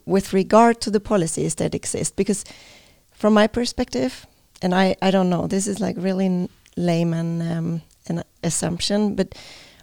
with 0.04 0.32
regard 0.32 0.80
to 0.80 0.90
the 0.90 1.00
policies 1.00 1.54
that 1.54 1.74
exist? 1.74 2.16
Because 2.16 2.44
from 3.12 3.34
my 3.34 3.46
perspective, 3.46 4.26
and 4.60 4.74
I, 4.74 4.96
I 5.00 5.10
don't 5.10 5.30
know, 5.30 5.46
this 5.46 5.66
is 5.66 5.80
like 5.80 5.96
really 5.98 6.48
layman 6.76 7.42
um, 7.42 7.82
an 8.08 8.22
assumption, 8.42 9.14
but 9.14 9.34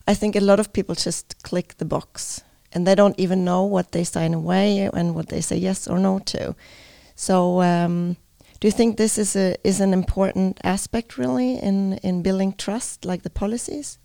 I 0.07 0.13
think 0.13 0.35
a 0.35 0.41
lot 0.41 0.59
of 0.59 0.73
people 0.73 0.95
just 0.95 1.41
click 1.43 1.77
the 1.77 1.85
box 1.85 2.43
and 2.73 2.85
they 2.85 2.95
don't 2.95 3.19
even 3.19 3.45
know 3.45 3.63
what 3.63 3.91
they 3.91 4.03
sign 4.03 4.33
away 4.33 4.89
and 4.93 5.15
what 5.15 5.29
they 5.29 5.41
say 5.41 5.57
yes 5.57 5.87
or 5.87 5.99
no 5.99 6.19
to. 6.19 6.55
So, 7.15 7.61
um, 7.61 8.17
do 8.63 8.67
you 8.67 8.71
think 8.71 8.95
this 8.95 9.17
is 9.17 9.35
a 9.35 9.57
is 9.67 9.81
an 9.81 9.91
important 9.91 10.57
aspect 10.63 11.17
really 11.17 11.57
in 11.57 11.99
in 12.01 12.21
building 12.21 12.53
trust, 12.53 13.03
like 13.03 13.23
the 13.23 13.29
policies? 13.29 13.99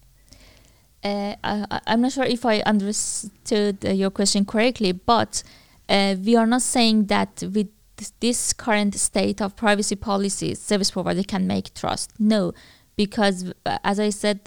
Uh, 1.04 1.36
I, 1.44 1.80
I'm 1.86 2.00
not 2.00 2.10
sure 2.10 2.24
if 2.24 2.44
I 2.44 2.58
understood 2.66 3.84
uh, 3.84 3.90
your 3.90 4.10
question 4.10 4.44
correctly, 4.44 4.90
but 4.90 5.44
uh, 5.88 6.16
we 6.24 6.34
are 6.34 6.44
not 6.44 6.62
saying 6.62 7.06
that 7.06 7.44
with 7.54 7.68
this- 7.98 8.12
this 8.18 8.52
current 8.52 8.96
state 8.96 9.40
of 9.40 9.54
privacy 9.54 9.94
policies, 9.94 10.60
service 10.60 10.90
provider 10.90 11.22
can 11.22 11.46
make 11.46 11.72
trust. 11.72 12.10
No, 12.18 12.52
because 12.96 13.52
uh, 13.64 13.78
as 13.84 14.00
I 14.00 14.10
said, 14.10 14.38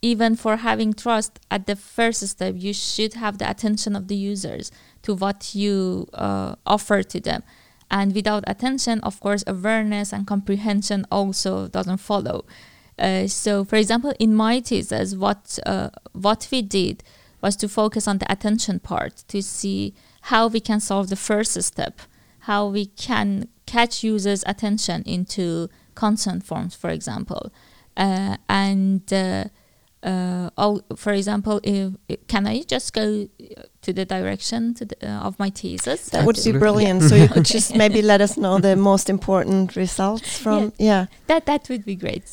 even 0.00 0.36
for 0.36 0.56
having 0.56 0.94
trust 0.94 1.38
at 1.50 1.66
the 1.66 1.76
first 1.76 2.26
step, 2.26 2.54
you 2.56 2.72
should 2.72 3.12
have 3.14 3.36
the 3.36 3.50
attention 3.50 3.94
of 3.94 4.08
the 4.08 4.16
users 4.16 4.72
to 5.02 5.14
what 5.14 5.54
you 5.54 6.06
uh, 6.14 6.54
offer 6.64 7.02
to 7.02 7.20
them. 7.20 7.42
And 7.90 8.14
without 8.14 8.44
attention, 8.46 9.00
of 9.00 9.18
course, 9.20 9.44
awareness 9.46 10.12
and 10.12 10.26
comprehension 10.26 11.06
also 11.10 11.68
doesn't 11.68 11.98
follow. 11.98 12.44
Uh, 12.98 13.26
so, 13.28 13.64
for 13.64 13.76
example, 13.76 14.12
in 14.18 14.34
my 14.34 14.60
thesis, 14.60 15.14
what 15.14 15.58
uh, 15.64 15.90
what 16.12 16.48
we 16.50 16.62
did 16.62 17.02
was 17.40 17.56
to 17.56 17.68
focus 17.68 18.08
on 18.08 18.18
the 18.18 18.30
attention 18.30 18.80
part 18.80 19.24
to 19.28 19.40
see 19.40 19.94
how 20.22 20.48
we 20.48 20.60
can 20.60 20.80
solve 20.80 21.08
the 21.08 21.16
first 21.16 21.60
step, 21.62 22.00
how 22.40 22.66
we 22.66 22.86
can 22.86 23.48
catch 23.66 24.02
users' 24.02 24.42
attention 24.46 25.02
into 25.04 25.68
consent 25.94 26.42
forms, 26.44 26.74
for 26.74 26.90
example, 26.90 27.52
uh, 27.96 28.36
and 28.48 29.12
uh, 30.02 30.28
uh, 30.48 30.50
oh, 30.56 30.80
for 30.96 31.12
example, 31.12 31.60
if, 31.62 31.94
can 32.26 32.46
I 32.46 32.62
just 32.62 32.92
go 32.92 33.28
to 33.82 33.92
the 33.92 34.04
direction 34.04 34.74
to 34.74 34.84
the, 34.84 34.96
uh, 35.06 35.20
of 35.20 35.38
my 35.38 35.50
thesis? 35.50 36.10
That 36.10 36.24
would 36.24 36.38
be 36.42 36.52
brilliant. 36.52 37.02
So 37.02 37.14
you 37.22 37.28
could 37.28 37.44
just 37.44 37.74
maybe 37.74 38.02
let 38.02 38.20
us 38.20 38.36
know 38.36 38.58
the 38.58 38.76
most 38.76 39.10
important 39.10 39.76
results 39.76 40.38
from 40.42 40.72
yeah. 40.78 41.06
that 41.26 41.46
that 41.46 41.68
would 41.68 41.84
be 41.84 41.96
great. 41.96 42.24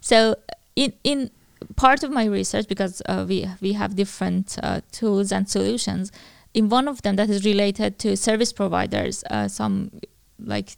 So 0.00 0.36
in 0.74 0.92
in 1.04 1.30
part 1.76 2.02
of 2.02 2.10
my 2.10 2.24
research, 2.24 2.68
because 2.68 3.02
uh, 3.06 3.24
we 3.28 3.46
we 3.60 3.72
have 3.72 3.96
different 3.96 4.58
uh, 4.62 4.80
tools 4.92 5.32
and 5.32 5.48
solutions, 5.48 6.12
in 6.54 6.68
one 6.68 6.88
of 6.88 7.02
them 7.02 7.16
that 7.16 7.30
is 7.30 7.44
related 7.44 7.98
to 8.00 8.16
service 8.16 8.52
providers, 8.52 9.24
uh, 9.30 9.48
some 9.48 9.90
like. 10.38 10.76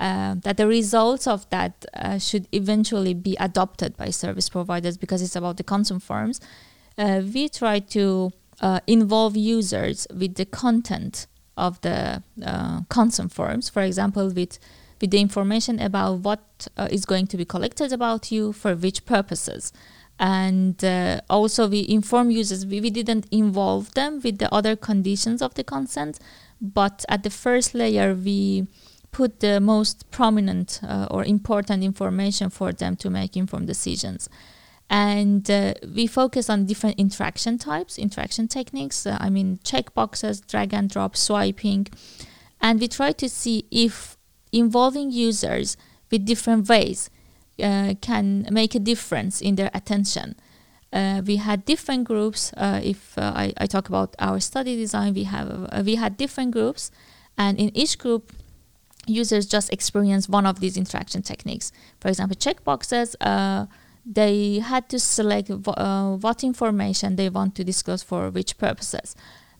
Uh, 0.00 0.34
that 0.44 0.56
the 0.56 0.66
results 0.66 1.26
of 1.26 1.48
that 1.50 1.84
uh, 1.92 2.18
should 2.18 2.48
eventually 2.52 3.12
be 3.12 3.36
adopted 3.38 3.94
by 3.98 4.08
service 4.08 4.48
providers 4.48 4.96
because 4.96 5.20
it's 5.20 5.36
about 5.36 5.58
the 5.58 5.62
consent 5.62 6.02
forms. 6.02 6.40
Uh, 6.96 7.20
we 7.34 7.50
try 7.50 7.78
to 7.78 8.32
uh, 8.62 8.80
involve 8.86 9.36
users 9.36 10.06
with 10.18 10.36
the 10.36 10.46
content 10.46 11.26
of 11.58 11.78
the 11.82 12.22
uh, 12.42 12.80
consent 12.88 13.30
forms. 13.30 13.68
For 13.68 13.82
example, 13.82 14.30
with 14.30 14.58
with 15.02 15.10
the 15.10 15.20
information 15.20 15.78
about 15.78 16.20
what 16.20 16.68
uh, 16.76 16.88
is 16.90 17.04
going 17.04 17.26
to 17.26 17.36
be 17.36 17.44
collected 17.44 17.92
about 17.92 18.32
you 18.32 18.52
for 18.52 18.74
which 18.74 19.04
purposes. 19.04 19.72
And 20.18 20.82
uh, 20.84 21.20
also, 21.30 21.68
we 21.68 21.86
inform 21.88 22.30
users, 22.30 22.66
we, 22.66 22.80
we 22.80 22.90
didn't 22.90 23.26
involve 23.30 23.94
them 23.94 24.20
with 24.22 24.38
the 24.38 24.54
other 24.54 24.76
conditions 24.76 25.40
of 25.40 25.54
the 25.54 25.64
consent, 25.64 26.18
but 26.60 27.06
at 27.08 27.22
the 27.22 27.30
first 27.30 27.74
layer, 27.74 28.14
we 28.14 28.66
put 29.12 29.40
the 29.40 29.60
most 29.60 30.10
prominent 30.10 30.80
uh, 30.82 31.06
or 31.10 31.24
important 31.24 31.82
information 31.82 32.50
for 32.50 32.72
them 32.72 32.96
to 32.96 33.10
make 33.10 33.36
informed 33.36 33.66
decisions. 33.66 34.28
And 34.88 35.48
uh, 35.50 35.74
we 35.94 36.06
focus 36.06 36.50
on 36.50 36.66
different 36.66 36.98
interaction 36.98 37.58
types, 37.58 37.98
interaction 37.98 38.48
techniques. 38.48 39.06
Uh, 39.06 39.16
I 39.20 39.30
mean, 39.30 39.60
checkboxes, 39.62 40.44
drag 40.46 40.74
and 40.74 40.90
drop, 40.90 41.16
swiping. 41.16 41.86
And 42.60 42.80
we 42.80 42.88
try 42.88 43.12
to 43.12 43.28
see 43.28 43.66
if 43.70 44.16
involving 44.52 45.12
users 45.12 45.76
with 46.10 46.24
different 46.24 46.68
ways 46.68 47.08
uh, 47.62 47.94
can 48.00 48.48
make 48.50 48.74
a 48.74 48.80
difference 48.80 49.40
in 49.40 49.54
their 49.54 49.70
attention. 49.72 50.34
Uh, 50.92 51.22
we 51.24 51.36
had 51.36 51.64
different 51.64 52.04
groups. 52.04 52.52
Uh, 52.56 52.80
if 52.82 53.16
uh, 53.16 53.32
I, 53.34 53.52
I 53.58 53.66
talk 53.66 53.88
about 53.88 54.16
our 54.18 54.40
study 54.40 54.76
design, 54.76 55.14
we 55.14 55.24
have 55.24 55.68
uh, 55.70 55.82
we 55.84 55.94
had 55.94 56.16
different 56.16 56.50
groups, 56.50 56.90
and 57.38 57.60
in 57.60 57.70
each 57.76 57.96
group, 57.96 58.32
users 59.10 59.46
just 59.46 59.72
experience 59.72 60.28
one 60.28 60.46
of 60.46 60.60
these 60.60 60.76
interaction 60.76 61.22
techniques. 61.22 61.72
For 62.00 62.08
example, 62.08 62.36
checkboxes. 62.36 63.16
Uh, 63.20 63.66
they 64.06 64.60
had 64.60 64.88
to 64.88 64.98
select 64.98 65.50
uh, 65.50 66.16
what 66.16 66.42
information 66.42 67.16
they 67.16 67.28
want 67.28 67.54
to 67.56 67.64
disclose 67.64 68.02
for 68.02 68.30
which 68.30 68.56
purposes. 68.56 69.14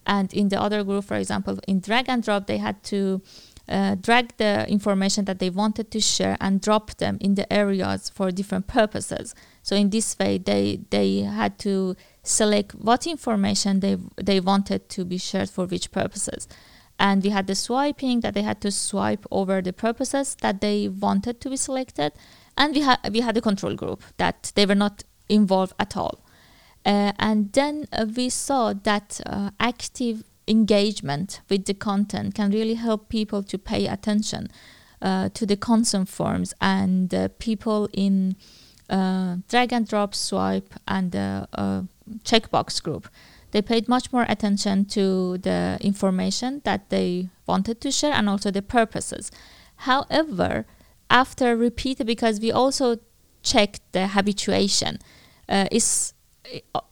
And 0.07 0.33
in 0.33 0.49
the 0.49 0.61
other 0.61 0.83
group, 0.83 1.05
for 1.05 1.17
example, 1.17 1.59
in 1.69 1.81
drag 1.81 2.09
and 2.09 2.23
drop, 2.23 2.47
they 2.47 2.57
had 2.57 2.83
to 2.85 3.21
uh, 3.69 3.95
drag 3.95 4.37
the 4.39 4.67
information 4.69 5.25
that 5.27 5.39
they 5.39 5.51
wanted 5.51 5.91
to 5.93 6.01
share 6.01 6.37
and 6.41 6.61
drop 6.61 6.97
them 6.97 7.19
in 7.21 7.35
the 7.35 7.51
areas 7.53 8.11
for 8.11 8.31
different 8.31 8.67
purposes. 8.67 9.35
So 9.63 9.77
in 9.77 9.91
this 9.91 10.19
way, 10.19 10.39
they 10.39 10.81
they 10.91 11.19
had 11.19 11.59
to 11.61 11.95
select 12.23 12.75
what 12.75 13.07
information 13.07 13.81
they 13.81 13.99
they 14.17 14.41
wanted 14.41 14.89
to 14.91 15.05
be 15.05 15.19
shared 15.19 15.51
for 15.51 15.67
which 15.67 15.93
purposes. 15.93 16.49
And 17.01 17.25
we 17.25 17.31
had 17.31 17.47
the 17.47 17.55
swiping 17.55 18.21
that 18.21 18.35
they 18.35 18.43
had 18.43 18.61
to 18.61 18.71
swipe 18.71 19.27
over 19.31 19.63
the 19.63 19.73
purposes 19.73 20.37
that 20.43 20.61
they 20.61 20.87
wanted 20.87 21.41
to 21.41 21.51
be 21.51 21.57
selected, 21.57 22.13
and 22.57 22.75
we 22.75 22.83
had 22.83 22.99
we 23.11 23.21
had 23.21 23.37
a 23.37 23.41
control 23.41 23.75
group 23.75 24.03
that 24.19 24.53
they 24.55 24.67
were 24.67 24.75
not 24.75 25.03
involved 25.29 25.73
at 25.79 25.97
all. 25.97 26.21
Uh, 26.85 27.13
and 27.19 27.53
then 27.53 27.87
uh, 27.93 28.07
we 28.17 28.29
saw 28.29 28.73
that 28.73 29.21
uh, 29.27 29.51
active 29.59 30.23
engagement 30.47 31.41
with 31.49 31.65
the 31.65 31.75
content 31.75 32.35
can 32.35 32.51
really 32.51 32.75
help 32.75 33.09
people 33.09 33.43
to 33.43 33.59
pay 33.59 33.87
attention 33.87 34.49
uh, 35.03 35.29
to 35.31 35.47
the 35.47 35.57
consent 35.57 36.09
forms 36.09 36.53
and 36.61 37.15
people 37.39 37.89
in 37.93 38.37
uh, 38.89 39.37
drag 39.49 39.73
and 39.73 39.87
drop 39.89 40.15
swipe 40.15 40.75
and 40.89 41.15
uh, 41.15 41.47
checkbox 42.25 42.83
group 42.83 43.09
they 43.53 43.63
paid 43.63 43.89
much 43.89 44.13
more 44.13 44.27
attention 44.29 44.85
to 44.85 45.39
the 45.39 45.79
information 45.81 46.61
that 46.65 46.91
they 46.91 47.29
wanted 47.47 47.81
to 47.81 47.91
share 47.91 48.13
and 48.13 48.29
also 48.29 48.51
the 48.51 48.63
purposes. 48.63 49.31
However 49.77 50.67
after 51.11 51.57
repeated 51.57 52.07
because 52.07 52.41
we 52.41 52.53
also 52.53 52.97
checked 53.43 53.81
the 53.93 54.09
habituation 54.09 54.99
uh, 55.49 55.67
is 55.71 56.15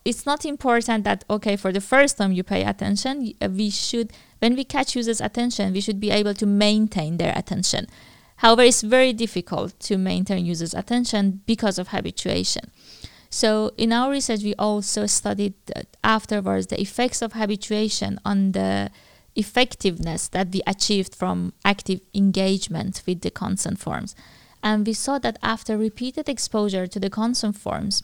it's 0.05 0.25
not 0.25 0.45
important 0.45 1.03
that 1.03 1.23
okay 1.29 1.55
for 1.55 1.71
the 1.71 1.81
first 1.81 2.17
time 2.17 2.31
you 2.31 2.43
pay 2.43 2.63
attention 2.63 3.33
uh, 3.41 3.47
we 3.49 3.69
should 3.69 4.11
when 4.39 4.55
we 4.55 4.63
catch 4.63 4.95
users 4.95 5.19
attention 5.19 5.73
we 5.73 5.81
should 5.81 5.99
be 5.99 6.11
able 6.11 6.33
to 6.33 6.45
maintain 6.45 7.17
their 7.17 7.33
attention. 7.35 7.87
However 8.37 8.63
it's 8.63 8.81
very 8.81 9.13
difficult 9.13 9.79
to 9.81 9.97
maintain 9.97 10.45
users 10.45 10.73
attention 10.73 11.41
because 11.45 11.77
of 11.77 11.89
habituation 11.89 12.71
so 13.29 13.71
in 13.77 13.93
our 13.93 14.11
research 14.11 14.43
we 14.43 14.55
also 14.55 15.05
studied 15.05 15.53
afterwards 16.03 16.67
the 16.67 16.81
effects 16.81 17.21
of 17.21 17.33
habituation 17.33 18.19
on 18.25 18.51
the 18.53 18.89
effectiveness 19.35 20.27
that 20.27 20.49
we 20.51 20.61
achieved 20.65 21.15
from 21.15 21.53
active 21.63 22.01
engagement 22.13 23.03
with 23.05 23.21
the 23.21 23.31
consent 23.31 23.79
forms 23.79 24.15
and 24.61 24.85
we 24.85 24.93
saw 24.93 25.19
that 25.19 25.37
after 25.41 25.77
repeated 25.77 26.27
exposure 26.27 26.87
to 26.87 26.99
the 26.99 27.09
consent 27.09 27.55
forms 27.55 28.03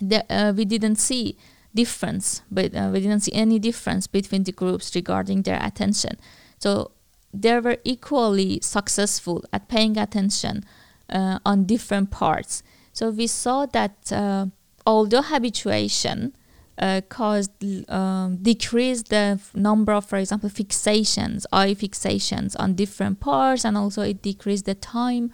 the, 0.00 0.24
uh, 0.32 0.52
we 0.52 0.64
didn't 0.64 0.96
see 0.96 1.36
difference, 1.74 2.42
but 2.50 2.74
uh, 2.74 2.90
we 2.92 3.00
didn't 3.00 3.20
see 3.20 3.32
any 3.32 3.58
difference 3.58 4.06
between 4.06 4.44
the 4.44 4.52
groups 4.52 4.94
regarding 4.94 5.42
their 5.42 5.60
attention. 5.62 6.18
So 6.58 6.92
they 7.32 7.58
were 7.60 7.78
equally 7.84 8.60
successful 8.60 9.44
at 9.52 9.68
paying 9.68 9.96
attention 9.96 10.64
uh, 11.08 11.38
on 11.44 11.64
different 11.64 12.10
parts. 12.10 12.62
So 12.92 13.10
we 13.10 13.26
saw 13.26 13.66
that 13.66 14.12
uh, 14.12 14.46
although 14.86 15.22
habituation 15.22 16.34
uh, 16.78 17.00
caused 17.08 17.50
um, 17.90 18.38
decreased 18.42 19.08
the 19.08 19.40
number 19.54 19.92
of, 19.92 20.04
for 20.04 20.16
example, 20.16 20.48
fixations, 20.48 21.44
eye 21.52 21.74
fixations 21.74 22.56
on 22.58 22.74
different 22.74 23.20
parts, 23.20 23.64
and 23.64 23.76
also 23.76 24.02
it 24.02 24.22
decreased 24.22 24.64
the 24.64 24.74
time 24.74 25.30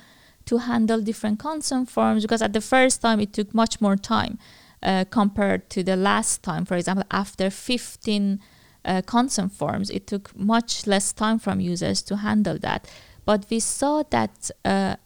to 0.47 0.59
handle 0.59 1.01
different 1.01 1.38
consent 1.38 1.90
forms 1.90 2.23
because 2.23 2.42
at 2.42 2.53
the 2.53 2.61
first 2.61 3.03
time 3.03 3.21
it 3.21 3.33
took 3.33 3.55
much 3.55 3.81
more 3.81 3.97
time 3.97 4.38
uh, 4.83 5.05
compared 5.11 5.68
to 5.71 5.83
the 5.83 5.97
last 5.97 6.42
time. 6.42 6.64
For 6.64 6.77
example, 6.77 7.05
after 7.11 7.51
15 7.51 8.40
uh, 8.85 9.03
forms, 9.51 9.90
it 9.90 10.07
took 10.07 10.35
much 10.37 10.87
less 10.87 11.12
time 11.12 11.38
from 11.38 11.61
users 11.61 12.03
to 12.03 12.16
handle 12.16 12.59
that. 12.61 12.90
But 13.25 13.47
we 13.51 13.61
saw 13.61 14.03
that 14.11 14.51
uh, 14.64 14.97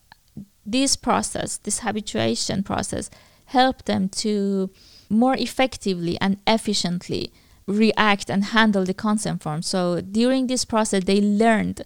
this 0.64 0.96
process, 0.96 1.58
this 1.58 1.80
habituation 1.80 2.62
process, 2.62 3.10
helped 3.46 3.86
them 3.86 4.08
to 4.08 4.70
more 5.08 5.34
effectively 5.36 6.16
and 6.20 6.38
efficiently 6.46 7.32
react 7.66 8.30
and 8.30 8.44
handle 8.44 8.84
the 8.84 8.94
consent 8.94 9.42
form. 9.42 9.62
So 9.62 10.00
during 10.00 10.46
this 10.46 10.64
process, 10.64 11.04
they 11.04 11.20
learned 11.20 11.82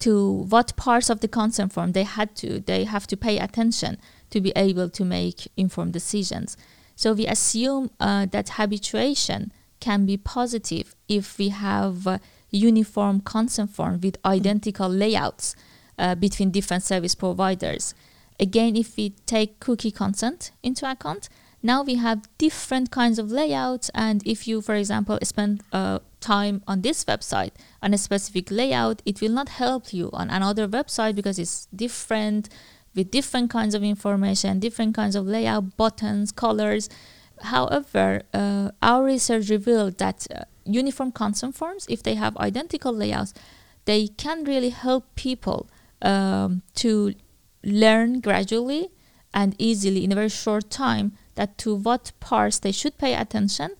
to 0.00 0.46
what 0.48 0.74
parts 0.76 1.10
of 1.10 1.20
the 1.20 1.28
consent 1.28 1.72
form 1.72 1.92
they 1.92 2.04
had 2.04 2.34
to 2.34 2.60
they 2.60 2.84
have 2.84 3.06
to 3.06 3.16
pay 3.16 3.38
attention 3.38 3.98
to 4.30 4.40
be 4.40 4.52
able 4.56 4.88
to 4.88 5.04
make 5.04 5.48
informed 5.56 5.92
decisions. 5.92 6.56
So 6.96 7.12
we 7.12 7.26
assume 7.26 7.90
uh, 8.00 8.26
that 8.26 8.50
habituation 8.50 9.52
can 9.78 10.06
be 10.06 10.16
positive 10.16 10.94
if 11.08 11.38
we 11.38 11.48
have 11.48 12.06
uh, 12.06 12.18
uniform 12.50 13.20
consent 13.20 13.70
form 13.70 14.00
with 14.00 14.18
identical 14.24 14.88
layouts 14.88 15.54
uh, 15.98 16.14
between 16.14 16.50
different 16.50 16.82
service 16.82 17.14
providers. 17.14 17.94
Again, 18.40 18.74
if 18.74 18.96
we 18.96 19.10
take 19.26 19.60
cookie 19.60 19.90
consent 19.90 20.50
into 20.62 20.90
account, 20.90 21.28
now 21.62 21.82
we 21.82 21.96
have 21.96 22.26
different 22.38 22.90
kinds 22.90 23.18
of 23.18 23.30
layouts. 23.30 23.90
And 23.94 24.26
if 24.26 24.48
you, 24.48 24.62
for 24.62 24.74
example, 24.74 25.18
spend 25.22 25.62
uh, 25.72 25.98
time 26.20 26.62
on 26.66 26.80
this 26.80 27.04
website 27.04 27.52
on 27.82 27.92
a 27.92 27.98
specific 27.98 28.50
layout, 28.50 29.02
it 29.04 29.20
will 29.20 29.32
not 29.32 29.50
help 29.50 29.92
you 29.92 30.08
on 30.14 30.30
another 30.30 30.66
website 30.66 31.14
because 31.14 31.38
it's 31.38 31.66
different 31.66 32.48
with 32.94 33.10
different 33.10 33.50
kinds 33.50 33.74
of 33.74 33.82
information, 33.84 34.58
different 34.58 34.94
kinds 34.94 35.14
of 35.14 35.26
layout, 35.26 35.76
buttons, 35.76 36.32
colors. 36.32 36.88
However, 37.42 38.22
uh, 38.32 38.70
our 38.82 39.04
research 39.04 39.50
revealed 39.50 39.98
that 39.98 40.26
uh, 40.34 40.44
uniform 40.64 41.12
consent 41.12 41.54
forms, 41.54 41.86
if 41.90 42.02
they 42.02 42.14
have 42.14 42.36
identical 42.38 42.92
layouts, 42.92 43.34
they 43.84 44.08
can 44.08 44.44
really 44.44 44.70
help 44.70 45.14
people 45.14 45.68
um, 46.02 46.62
to 46.76 47.14
learn 47.62 48.20
gradually 48.20 48.90
and 49.32 49.54
easily 49.58 50.04
in 50.04 50.12
a 50.12 50.14
very 50.14 50.28
short 50.28 50.70
time 50.70 51.12
that 51.34 51.56
to 51.58 51.74
what 51.74 52.12
parts 52.20 52.58
they 52.58 52.72
should 52.72 52.98
pay 52.98 53.14
attention. 53.14 53.70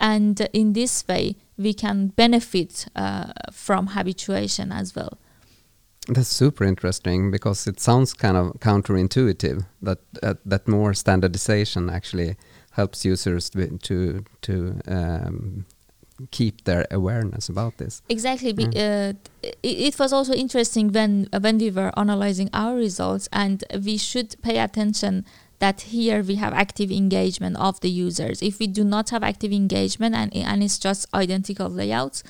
And 0.00 0.40
in 0.52 0.74
this 0.74 1.06
way 1.08 1.36
we 1.56 1.74
can 1.74 2.08
benefit 2.08 2.86
uh, 2.94 3.32
from 3.52 3.88
habituation 3.88 4.70
as 4.72 4.94
well. 4.94 5.18
That's 6.08 6.28
super 6.28 6.64
interesting 6.64 7.30
because 7.30 7.66
it 7.66 7.80
sounds 7.80 8.14
kind 8.14 8.36
of 8.36 8.52
counterintuitive 8.60 9.66
that 9.82 9.98
uh, 10.22 10.34
that 10.46 10.66
more 10.66 10.94
standardization 10.94 11.90
actually 11.90 12.36
helps 12.70 13.04
users 13.04 13.50
to 13.50 14.24
to 14.40 14.80
um, 14.86 15.66
keep 16.30 16.64
their 16.64 16.86
awareness 16.90 17.48
about 17.48 17.78
this. 17.78 18.02
Exactly. 18.08 18.52
Mm. 18.52 18.68
Uh, 18.68 19.12
it, 19.42 19.56
it, 19.62 19.98
was 19.98 20.12
also 20.12 20.32
interesting 20.34 20.92
when 20.92 21.28
when 21.40 21.58
we 21.58 21.70
were 21.70 21.92
analyzing 21.96 22.50
our 22.52 22.74
results, 22.74 23.28
and 23.32 23.64
we 23.84 23.96
should 23.96 24.36
pay 24.42 24.58
attention 24.58 25.24
that 25.58 25.80
here 25.82 26.22
we 26.22 26.36
have 26.36 26.52
active 26.52 26.90
engagement 26.90 27.56
of 27.56 27.80
the 27.80 27.90
users. 27.90 28.42
If 28.42 28.58
we 28.58 28.66
do 28.66 28.84
not 28.84 29.10
have 29.10 29.22
active 29.22 29.52
engagement 29.52 30.14
and 30.14 30.34
and 30.34 30.62
it's 30.62 30.78
just 30.78 31.06
identical 31.14 31.68
layouts, 31.68 32.22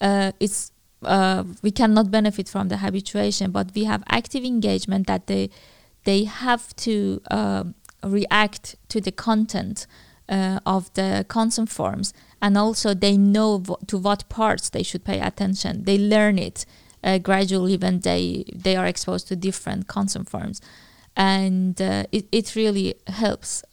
uh, 0.00 0.32
it's 0.40 0.72
uh, 1.02 1.44
we 1.62 1.70
cannot 1.70 2.10
benefit 2.10 2.48
from 2.48 2.68
the 2.68 2.78
habituation, 2.78 3.50
but 3.50 3.72
we 3.74 3.84
have 3.84 4.02
active 4.08 4.44
engagement 4.44 5.06
that 5.06 5.26
they 5.26 5.50
they 6.04 6.24
have 6.24 6.74
to 6.76 7.20
uh, 7.30 7.64
react 8.02 8.76
to 8.88 9.00
the 9.00 9.12
content 9.12 9.86
uh, 10.30 10.60
of 10.64 10.92
the 10.94 11.26
consent 11.28 11.68
forms, 11.68 12.14
and 12.40 12.56
also 12.56 12.94
they 12.94 13.16
know 13.16 13.62
to 13.86 13.98
what 13.98 14.28
parts 14.28 14.70
they 14.70 14.82
should 14.82 15.04
pay 15.04 15.20
attention. 15.20 15.84
They 15.84 15.98
learn 15.98 16.38
it 16.38 16.64
uh, 17.04 17.18
gradually 17.18 17.76
when 17.76 18.00
they 18.00 18.44
they 18.54 18.76
are 18.76 18.86
exposed 18.86 19.28
to 19.28 19.36
different 19.36 19.88
consent 19.88 20.30
forms, 20.30 20.60
and 21.16 21.80
uh, 21.82 22.04
it 22.12 22.26
it 22.32 22.54
really 22.54 22.94
helps. 23.06 23.64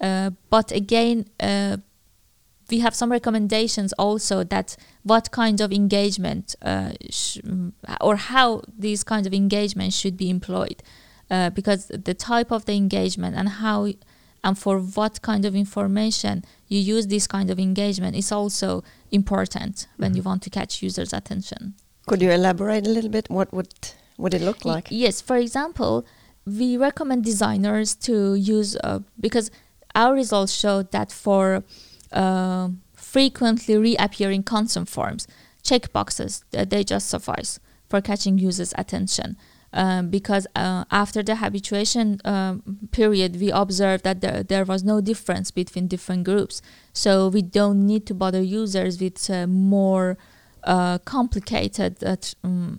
Uh, 0.00 0.30
but 0.50 0.70
again 0.72 1.24
we 2.70 2.80
have 2.80 2.94
some 2.94 3.10
recommendations 3.10 3.92
also 3.94 4.44
that 4.44 4.76
what 5.02 5.30
kind 5.30 5.60
of 5.60 5.72
engagement 5.72 6.54
uh, 6.62 6.92
or 8.00 8.16
how 8.16 8.62
these 8.78 9.04
kinds 9.04 9.26
of 9.26 9.34
engagement 9.34 9.92
should 9.92 10.16
be 10.16 10.30
employed 10.30 10.82
uh, 11.30 11.50
because 11.50 11.88
the 11.88 12.14
type 12.14 12.50
of 12.50 12.64
the 12.64 12.74
engagement 12.74 13.36
and 13.36 13.48
how 13.48 13.88
and 14.44 14.56
for 14.56 14.78
what 14.78 15.20
kind 15.22 15.44
of 15.44 15.56
information 15.56 16.44
you 16.68 16.78
use 16.78 17.08
this 17.08 17.26
kind 17.26 17.50
of 17.50 17.58
engagement 17.58 18.14
is 18.14 18.30
also 18.30 18.84
important 19.10 19.88
when 19.96 20.10
mm-hmm. 20.10 20.18
you 20.18 20.22
want 20.22 20.42
to 20.42 20.50
catch 20.50 20.82
users 20.82 21.12
attention 21.12 21.74
could 22.06 22.22
you 22.22 22.30
elaborate 22.30 22.86
a 22.86 22.90
little 22.90 23.10
bit 23.10 23.28
what 23.28 23.52
would 23.52 23.74
would 24.18 24.34
it 24.34 24.42
look 24.42 24.64
like 24.64 24.86
yes 24.90 25.20
for 25.20 25.36
example 25.36 26.06
we 26.46 26.76
recommend 26.76 27.24
designers 27.24 27.94
to 27.94 28.34
use 28.34 28.76
uh, 28.84 29.00
because 29.18 29.50
our 29.94 30.14
results 30.14 30.52
show 30.52 30.82
that 30.82 31.10
for 31.10 31.64
uh, 32.12 32.68
frequently 32.94 33.76
reappearing 33.76 34.42
consent 34.42 34.88
forms, 34.88 35.26
checkboxes, 35.62 36.42
they 36.50 36.84
just 36.84 37.08
suffice 37.08 37.60
for 37.88 38.00
catching 38.00 38.38
users' 38.38 38.74
attention. 38.76 39.36
Um, 39.76 40.08
because 40.08 40.46
uh, 40.54 40.84
after 40.92 41.20
the 41.20 41.34
habituation 41.34 42.20
um, 42.24 42.62
period, 42.92 43.40
we 43.40 43.50
observed 43.50 44.04
that 44.04 44.20
there, 44.20 44.44
there 44.44 44.64
was 44.64 44.84
no 44.84 45.00
difference 45.00 45.50
between 45.50 45.88
different 45.88 46.22
groups. 46.22 46.62
So 46.92 47.26
we 47.26 47.42
don't 47.42 47.84
need 47.84 48.06
to 48.06 48.14
bother 48.14 48.40
users 48.40 49.00
with 49.00 49.28
uh, 49.28 49.48
more 49.48 50.16
uh, 50.62 50.98
complicated 50.98 52.04
uh, 52.04 52.16
um, 52.44 52.78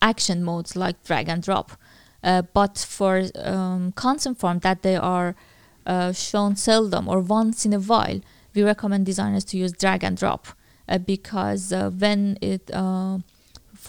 action 0.00 0.42
modes 0.42 0.74
like 0.74 1.04
drag 1.04 1.28
and 1.28 1.42
drop. 1.42 1.72
Uh, 2.24 2.40
but 2.54 2.78
for 2.78 3.24
um, 3.44 3.92
consent 3.92 4.38
form 4.38 4.60
that 4.60 4.82
they 4.82 4.96
are 4.96 5.36
uh, 5.84 6.10
shown 6.12 6.56
seldom 6.56 7.06
or 7.06 7.20
once 7.20 7.66
in 7.66 7.74
a 7.74 7.80
while, 7.80 8.18
we 8.54 8.62
recommend 8.62 9.04
designers 9.04 9.44
to 9.44 9.58
use 9.58 9.72
drag 9.72 10.02
and 10.02 10.16
drop 10.16 10.46
because 11.06 11.72
when 11.98 12.36
it 12.40 12.68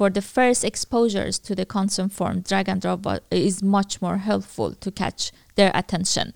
for 0.01 0.09
the 0.09 0.19
first 0.19 0.63
exposures 0.63 1.37
to 1.37 1.53
the 1.53 1.63
consent 1.63 2.11
form, 2.11 2.41
drag 2.41 2.67
and 2.67 2.81
drop 2.81 3.05
is 3.29 3.61
much 3.61 4.01
more 4.01 4.17
helpful 4.17 4.73
to 4.73 4.89
catch 4.89 5.31
their 5.53 5.71
attention. 5.75 6.33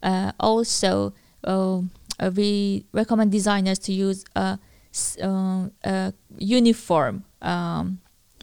Uh, 0.00 0.30
also, 0.38 1.12
uh, 1.42 1.80
we 2.36 2.84
recommend 2.92 3.32
designers 3.32 3.80
to 3.80 3.92
use 3.92 4.24
uh, 4.36 4.56
uniform 6.38 7.24
um, 7.42 7.98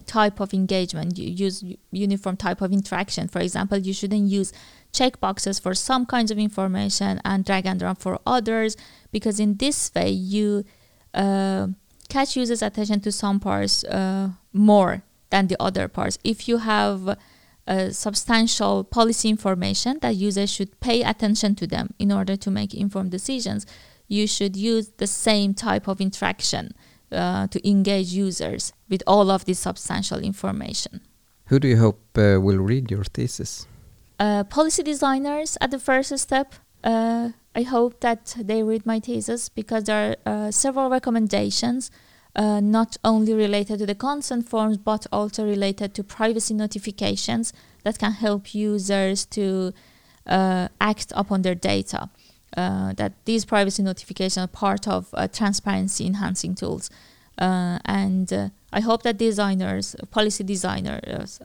type 0.06 0.42
of 0.42 0.54
engagement. 0.54 1.18
You 1.18 1.30
use 1.30 1.64
uniform 1.92 2.36
type 2.36 2.62
of 2.62 2.74
interaction. 2.74 3.30
For 3.30 3.40
example, 3.40 3.78
you 3.78 3.94
shouldn't 3.94 4.30
use 4.30 4.52
checkboxes 4.92 5.62
for 5.62 5.74
some 5.76 6.06
kinds 6.06 6.30
of 6.30 6.38
information 6.38 7.22
and 7.24 7.46
drag 7.46 7.66
and 7.66 7.80
drop 7.80 8.02
for 8.02 8.20
others, 8.26 8.76
because 9.14 9.40
in 9.40 9.56
this 9.56 9.90
way 9.96 10.10
you 10.10 10.66
uh, 11.14 11.68
catch 12.10 12.36
users' 12.36 12.62
attention 12.62 13.00
to 13.02 13.12
some 13.12 13.40
parts 13.40 13.84
uh, 13.84 14.30
more 14.54 15.04
than 15.30 15.48
the 15.48 15.58
other 15.60 15.88
parts. 15.88 16.18
If 16.24 16.48
you 16.48 16.58
have 16.58 17.18
uh, 17.68 17.90
substantial 17.92 18.84
policy 18.84 19.30
information 19.30 20.00
that 20.02 20.16
users 20.16 20.50
should 20.50 20.80
pay 20.80 21.04
attention 21.04 21.56
to 21.56 21.68
them 21.68 21.94
in 22.00 22.12
order 22.12 22.36
to 22.38 22.50
make 22.50 22.74
informed 22.74 23.12
decisions, 23.12 23.66
you 24.08 24.26
should 24.26 24.56
use 24.56 24.90
the 24.98 25.08
same 25.08 25.54
type 25.54 25.88
of 25.88 26.00
interaction 26.00 26.74
uh, 27.12 27.48
to 27.48 27.68
engage 27.68 28.08
users 28.08 28.74
with 28.90 29.04
all 29.06 29.30
of 29.30 29.46
this 29.46 29.60
substantial 29.60 30.20
information. 30.20 31.02
Who 31.48 31.60
do 31.60 31.68
you 31.68 31.78
hope 31.78 32.02
uh, 32.18 32.40
will 32.42 32.60
read 32.60 32.92
your 32.92 33.04
thesis? 33.04 33.68
Uh, 34.20 34.44
policy 34.44 34.84
designers 34.84 35.58
at 35.62 35.72
the 35.72 35.80
first 35.80 36.18
step. 36.18 36.56
Uh, 36.84 37.30
I 37.56 37.64
hope 37.64 38.02
that 38.02 38.36
they 38.40 38.62
read 38.64 38.86
my 38.86 39.00
thesis 39.00 39.50
because 39.50 39.86
there 39.86 40.16
are 40.26 40.48
uh, 40.48 40.52
several 40.52 40.90
recommendations 40.90 41.90
uh, 42.36 42.60
not 42.60 42.98
only 43.04 43.34
related 43.34 43.80
to 43.80 43.86
the 43.86 43.96
consent 43.96 44.48
forms 44.48 44.78
but 44.78 45.08
also 45.12 45.44
related 45.44 45.96
to 45.96 46.04
privacy 46.04 46.54
notifications 46.54 47.52
that 47.84 47.98
can 47.98 48.12
help 48.12 48.54
users 48.54 49.26
to 49.26 49.74
uh, 50.28 50.68
act 50.80 51.12
upon 51.16 51.42
their 51.42 51.56
data. 51.56 52.10
Uh, 52.56 52.94
that 52.94 53.14
these 53.26 53.46
privacy 53.46 53.84
notifications 53.84 54.44
are 54.44 54.48
part 54.48 54.88
of 54.88 55.10
uh, 55.14 55.28
transparency 55.28 56.08
enhancing 56.08 56.56
tools. 56.56 56.90
Uh, 57.38 57.78
and 57.86 58.34
uh, 58.34 58.50
I 58.74 58.80
hope 58.80 59.04
that 59.04 59.18
designers, 59.18 59.96
policy 60.12 60.44
designers, 60.44 61.40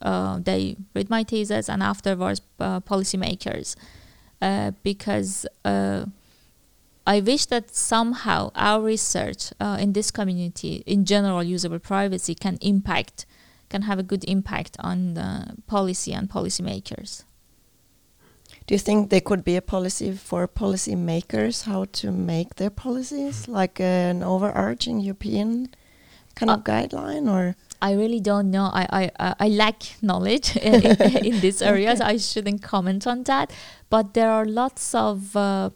they 0.44 0.76
read 0.94 1.10
my 1.10 1.22
thesis 1.24 1.68
and 1.68 1.82
afterwards 1.82 2.40
policymakers, 2.58 3.76
because 4.82 5.46
I 7.06 7.20
wish 7.20 7.46
that 7.46 7.74
somehow 7.74 8.50
our 8.54 8.80
research 8.80 9.52
uh, 9.60 9.76
in 9.80 9.92
this 9.92 10.10
community, 10.10 10.84
in 10.86 11.04
general, 11.04 11.42
usable 11.42 11.80
privacy 11.80 12.34
can 12.34 12.58
impact, 12.60 13.26
can 13.70 13.82
have 13.82 13.98
a 13.98 14.04
good 14.04 14.24
impact 14.24 14.76
on 14.78 15.14
the 15.14 15.56
policy 15.66 16.12
and 16.12 16.28
policymakers. 16.28 17.24
Do 18.66 18.74
you 18.74 18.78
think 18.78 19.10
there 19.10 19.20
could 19.20 19.42
be 19.42 19.56
a 19.56 19.62
policy 19.62 20.12
for 20.12 20.46
policymakers 20.46 21.64
how 21.64 21.86
to 21.86 22.12
make 22.12 22.54
their 22.54 22.70
policies, 22.70 23.48
like 23.48 23.80
an 23.80 24.22
overarching 24.22 25.00
European 25.00 25.74
kind 26.36 26.50
uh, 26.50 26.54
of 26.54 26.64
guideline, 26.64 27.28
or? 27.28 27.56
I 27.82 27.94
really 27.94 28.20
don't 28.20 28.50
know. 28.50 28.70
I 28.72 29.10
I, 29.18 29.34
I 29.40 29.48
lack 29.48 29.82
knowledge 30.00 30.56
in, 30.68 30.86
in 31.26 31.40
this 31.40 31.60
area, 31.60 31.96
so 31.96 32.04
I 32.04 32.16
shouldn't 32.16 32.62
comment 32.62 33.06
on 33.06 33.24
that. 33.24 33.52
But 33.90 34.14
there 34.14 34.30
are 34.30 34.46
lots 34.46 34.94
of 34.94 35.36
uh, 35.36 35.70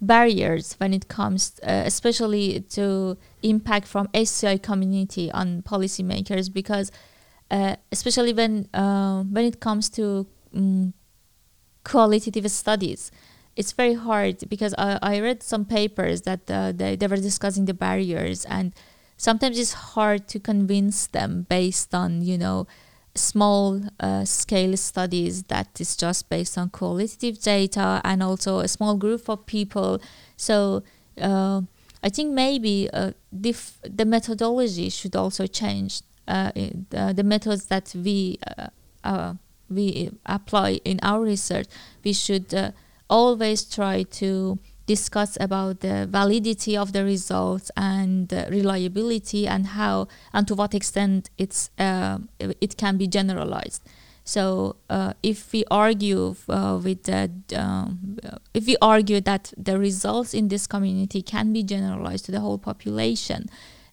barriers 0.00 0.74
when 0.78 0.94
it 0.94 1.08
comes, 1.08 1.60
uh, 1.62 1.82
especially 1.84 2.60
to 2.70 3.18
impact 3.42 3.86
from 3.86 4.08
HCI 4.08 4.62
community 4.62 5.30
on 5.30 5.62
policymakers, 5.62 6.52
because 6.52 6.90
uh, 7.50 7.76
especially 7.92 8.32
when 8.32 8.66
uh, 8.72 9.22
when 9.24 9.44
it 9.44 9.60
comes 9.60 9.90
to 9.90 10.26
um, 10.56 10.94
qualitative 11.84 12.50
studies, 12.50 13.10
it's 13.54 13.72
very 13.72 13.94
hard 13.94 14.48
because 14.48 14.74
I, 14.78 14.98
I 15.02 15.20
read 15.20 15.42
some 15.42 15.66
papers 15.66 16.22
that 16.22 16.50
uh, 16.50 16.72
they, 16.72 16.96
they 16.96 17.06
were 17.06 17.16
discussing 17.16 17.66
the 17.66 17.74
barriers 17.74 18.46
and 18.46 18.72
sometimes 19.20 19.58
it's 19.58 19.74
hard 19.74 20.26
to 20.26 20.40
convince 20.40 21.06
them 21.08 21.46
based 21.50 21.94
on 21.94 22.22
you 22.22 22.38
know 22.38 22.66
small 23.14 23.82
uh, 24.00 24.24
scale 24.24 24.74
studies 24.76 25.42
that 25.44 25.78
is 25.78 25.94
just 25.94 26.30
based 26.30 26.56
on 26.56 26.70
qualitative 26.70 27.38
data 27.42 28.00
and 28.02 28.22
also 28.22 28.60
a 28.60 28.68
small 28.68 28.96
group 28.96 29.28
of 29.28 29.44
people. 29.44 30.00
So 30.36 30.82
uh, 31.20 31.60
I 32.02 32.08
think 32.08 32.32
maybe 32.32 32.88
uh, 32.92 33.12
dif- 33.38 33.80
the 33.82 34.06
methodology 34.06 34.88
should 34.88 35.14
also 35.14 35.46
change. 35.46 36.00
Uh, 36.26 36.52
the, 36.90 37.12
the, 37.14 37.24
methods 37.24 37.64
that 37.66 37.92
we 37.94 38.38
uh, 38.56 38.68
uh, 39.02 39.34
we 39.68 40.10
apply 40.24 40.80
in 40.84 40.98
our 41.02 41.20
research, 41.20 41.66
we 42.04 42.12
should 42.12 42.72
always 43.10 43.64
try 43.64 44.04
to 44.04 44.60
discuss 44.94 45.38
about 45.40 45.74
the 45.86 45.96
validity 46.18 46.74
of 46.76 46.92
the 46.92 47.04
results 47.04 47.70
and 47.76 48.32
reliability 48.58 49.42
and 49.54 49.62
how 49.78 50.08
and 50.34 50.48
to 50.48 50.54
what 50.60 50.74
extent 50.74 51.30
it's 51.38 51.70
uh, 51.78 52.18
it 52.66 52.72
can 52.82 52.94
be 53.02 53.06
generalized. 53.18 53.82
So 54.24 54.76
uh, 54.96 55.12
if 55.22 55.52
we 55.52 55.64
argue 55.70 56.34
uh, 56.48 56.78
with 56.86 57.02
that, 57.04 57.30
um, 57.54 58.18
if 58.52 58.66
we 58.66 58.76
argue 58.94 59.20
that 59.30 59.52
the 59.56 59.76
results 59.78 60.34
in 60.34 60.48
this 60.48 60.66
community 60.66 61.22
can 61.22 61.52
be 61.52 61.62
generalized 61.62 62.24
to 62.26 62.32
the 62.32 62.40
whole 62.40 62.58
population, 62.58 63.40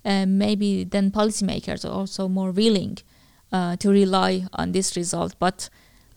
uh, 0.04 0.26
maybe 0.26 0.84
then 0.84 1.12
policymakers 1.12 1.86
are 1.86 1.96
also 2.00 2.28
more 2.28 2.52
willing 2.52 2.98
uh, 3.52 3.76
to 3.78 3.90
rely 3.90 4.32
on 4.54 4.72
this 4.72 4.96
result. 4.96 5.36
But 5.40 5.70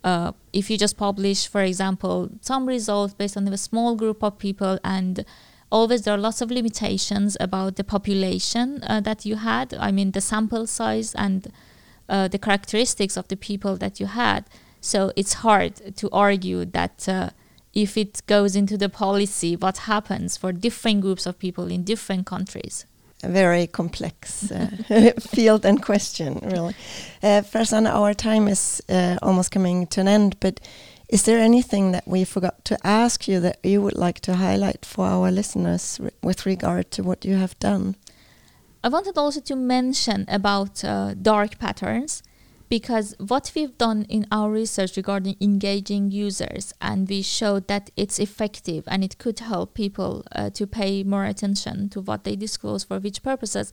uh, 0.02 0.32
if 0.52 0.70
you 0.70 0.78
just 0.78 0.96
publish, 0.96 1.46
for 1.46 1.62
example, 1.62 2.30
some 2.40 2.66
results 2.66 3.14
based 3.14 3.36
on 3.36 3.46
a 3.48 3.58
small 3.58 3.96
group 3.96 4.22
of 4.22 4.38
people, 4.38 4.78
and 4.82 5.24
always 5.70 6.02
there 6.02 6.14
are 6.14 6.18
lots 6.18 6.40
of 6.40 6.50
limitations 6.50 7.36
about 7.40 7.76
the 7.76 7.84
population 7.84 8.82
uh, 8.84 9.00
that 9.00 9.24
you 9.24 9.36
had. 9.36 9.74
I 9.74 9.90
mean, 9.90 10.12
the 10.12 10.20
sample 10.20 10.66
size 10.66 11.14
and 11.14 11.52
uh, 12.08 12.28
the 12.28 12.38
characteristics 12.38 13.16
of 13.16 13.28
the 13.28 13.36
people 13.36 13.76
that 13.76 14.00
you 14.00 14.06
had. 14.06 14.46
So 14.80 15.12
it's 15.16 15.34
hard 15.34 15.96
to 15.96 16.08
argue 16.10 16.64
that 16.64 17.08
uh, 17.08 17.30
if 17.74 17.96
it 17.96 18.22
goes 18.26 18.56
into 18.56 18.78
the 18.78 18.88
policy, 18.88 19.54
what 19.54 19.78
happens 19.78 20.36
for 20.36 20.52
different 20.52 21.02
groups 21.02 21.26
of 21.26 21.38
people 21.38 21.70
in 21.70 21.84
different 21.84 22.26
countries 22.26 22.86
a 23.22 23.28
very 23.28 23.66
complex 23.66 24.50
uh, 24.50 24.70
field 25.20 25.64
and 25.64 25.82
question, 25.82 26.40
really. 26.42 26.74
Uh, 27.22 27.42
Farzan, 27.42 27.86
our 27.86 28.14
time 28.14 28.48
is 28.48 28.82
uh, 28.88 29.16
almost 29.22 29.50
coming 29.50 29.86
to 29.88 30.00
an 30.00 30.08
end, 30.08 30.36
but 30.40 30.60
is 31.08 31.24
there 31.24 31.38
anything 31.38 31.92
that 31.92 32.06
we 32.06 32.24
forgot 32.24 32.64
to 32.64 32.78
ask 32.84 33.26
you 33.28 33.40
that 33.40 33.58
you 33.62 33.82
would 33.82 33.96
like 33.96 34.20
to 34.20 34.34
highlight 34.34 34.84
for 34.84 35.06
our 35.06 35.30
listeners 35.30 36.00
with 36.22 36.46
regard 36.46 36.90
to 36.92 37.02
what 37.02 37.24
you 37.24 37.36
have 37.36 37.58
done? 37.58 37.96
I 38.82 38.88
wanted 38.88 39.18
also 39.18 39.40
to 39.40 39.56
mention 39.56 40.24
about 40.28 40.84
uh, 40.84 41.14
dark 41.14 41.58
patterns 41.58 42.22
because 42.70 43.16
what 43.18 43.50
we've 43.54 43.76
done 43.76 44.06
in 44.08 44.26
our 44.30 44.48
research 44.48 44.96
regarding 44.96 45.36
engaging 45.40 46.10
users 46.12 46.72
and 46.80 47.08
we 47.08 47.20
showed 47.20 47.66
that 47.66 47.90
it's 47.96 48.20
effective 48.20 48.84
and 48.86 49.02
it 49.02 49.18
could 49.18 49.40
help 49.40 49.74
people 49.74 50.24
uh, 50.32 50.48
to 50.50 50.66
pay 50.68 51.02
more 51.02 51.24
attention 51.24 51.90
to 51.90 52.00
what 52.00 52.22
they 52.22 52.36
disclose 52.36 52.84
for 52.84 53.00
which 53.00 53.24
purposes 53.24 53.72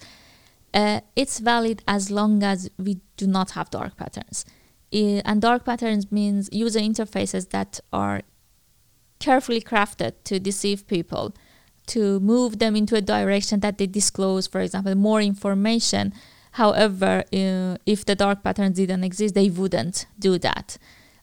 uh, 0.74 1.00
it's 1.16 1.38
valid 1.40 1.84
as 1.88 2.10
long 2.10 2.42
as 2.42 2.70
we 2.78 3.00
do 3.18 3.28
not 3.28 3.52
have 3.52 3.70
dark 3.70 3.96
patterns. 3.96 4.44
And 4.92 5.42
dark 5.42 5.64
patterns 5.64 6.12
means 6.12 6.50
user 6.52 6.80
interfaces 6.80 7.50
that 7.50 7.80
are 7.94 8.24
carefully 9.20 9.62
crafted 9.62 10.14
to 10.24 10.40
deceive 10.40 10.88
people 10.88 11.36
to 11.88 12.20
move 12.20 12.58
them 12.58 12.76
into 12.76 12.96
a 12.96 13.02
direction 13.02 13.60
that 13.62 13.78
they 13.78 13.88
disclose 13.88 14.46
for 14.46 14.62
example 14.62 14.94
more 14.94 15.22
information 15.22 16.14
However, 16.58 17.24
uh, 17.32 17.78
if 17.86 18.04
the 18.04 18.16
dark 18.16 18.44
patterns 18.44 18.78
didn't 18.78 19.04
exist, 19.04 19.36
they 19.36 19.48
wouldn't 19.48 20.08
do 20.18 20.40
that. 20.40 20.80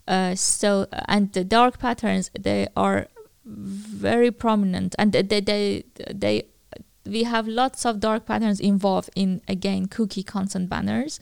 Uh, 0.07 0.37
so, 0.37 0.87
and 1.09 1.33
the 1.33 1.43
dark 1.43 1.81
patterns, 1.81 2.31
they 2.39 2.69
are 2.77 3.09
very 3.45 4.31
prominent, 4.31 4.95
and 4.97 5.13
they, 5.13 5.41
they, 5.41 5.85
they, 6.09 6.45
we 7.05 7.25
have 7.25 7.49
lots 7.49 7.85
of 7.85 7.99
dark 7.99 8.27
patterns 8.27 8.61
involved 8.61 9.11
in 9.17 9.41
again 9.49 9.87
cookie 9.87 10.23
consent 10.23 10.69
banners, 10.69 11.19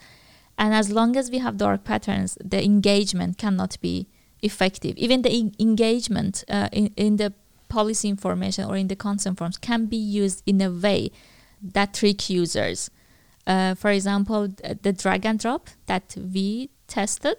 and 0.58 0.74
as 0.74 0.90
long 0.90 1.16
as 1.16 1.30
we 1.30 1.38
have 1.38 1.56
dark 1.56 1.82
patterns, 1.82 2.36
the 2.44 2.62
engagement 2.62 3.38
cannot 3.38 3.80
be 3.80 4.08
effective. 4.42 4.94
Even 4.98 5.22
the 5.22 5.52
engagement 5.58 6.44
uh, 6.50 6.68
in 6.70 6.92
in 6.96 7.16
the 7.16 7.32
policy 7.70 8.10
information 8.10 8.64
or 8.68 8.76
in 8.76 8.88
the 8.88 8.96
consent 8.96 9.38
forms 9.38 9.56
can 9.56 9.86
be 9.86 9.96
used 9.96 10.42
in 10.44 10.60
a 10.60 10.70
way 10.70 11.10
that 11.62 11.94
trick 11.94 12.28
users 12.28 12.90
uh, 13.46 13.74
for 13.74 13.90
example, 13.90 14.48
the 14.82 14.92
drag 14.92 15.26
and 15.26 15.38
drop 15.38 15.68
that 15.86 16.16
we 16.16 16.70
tested, 16.86 17.36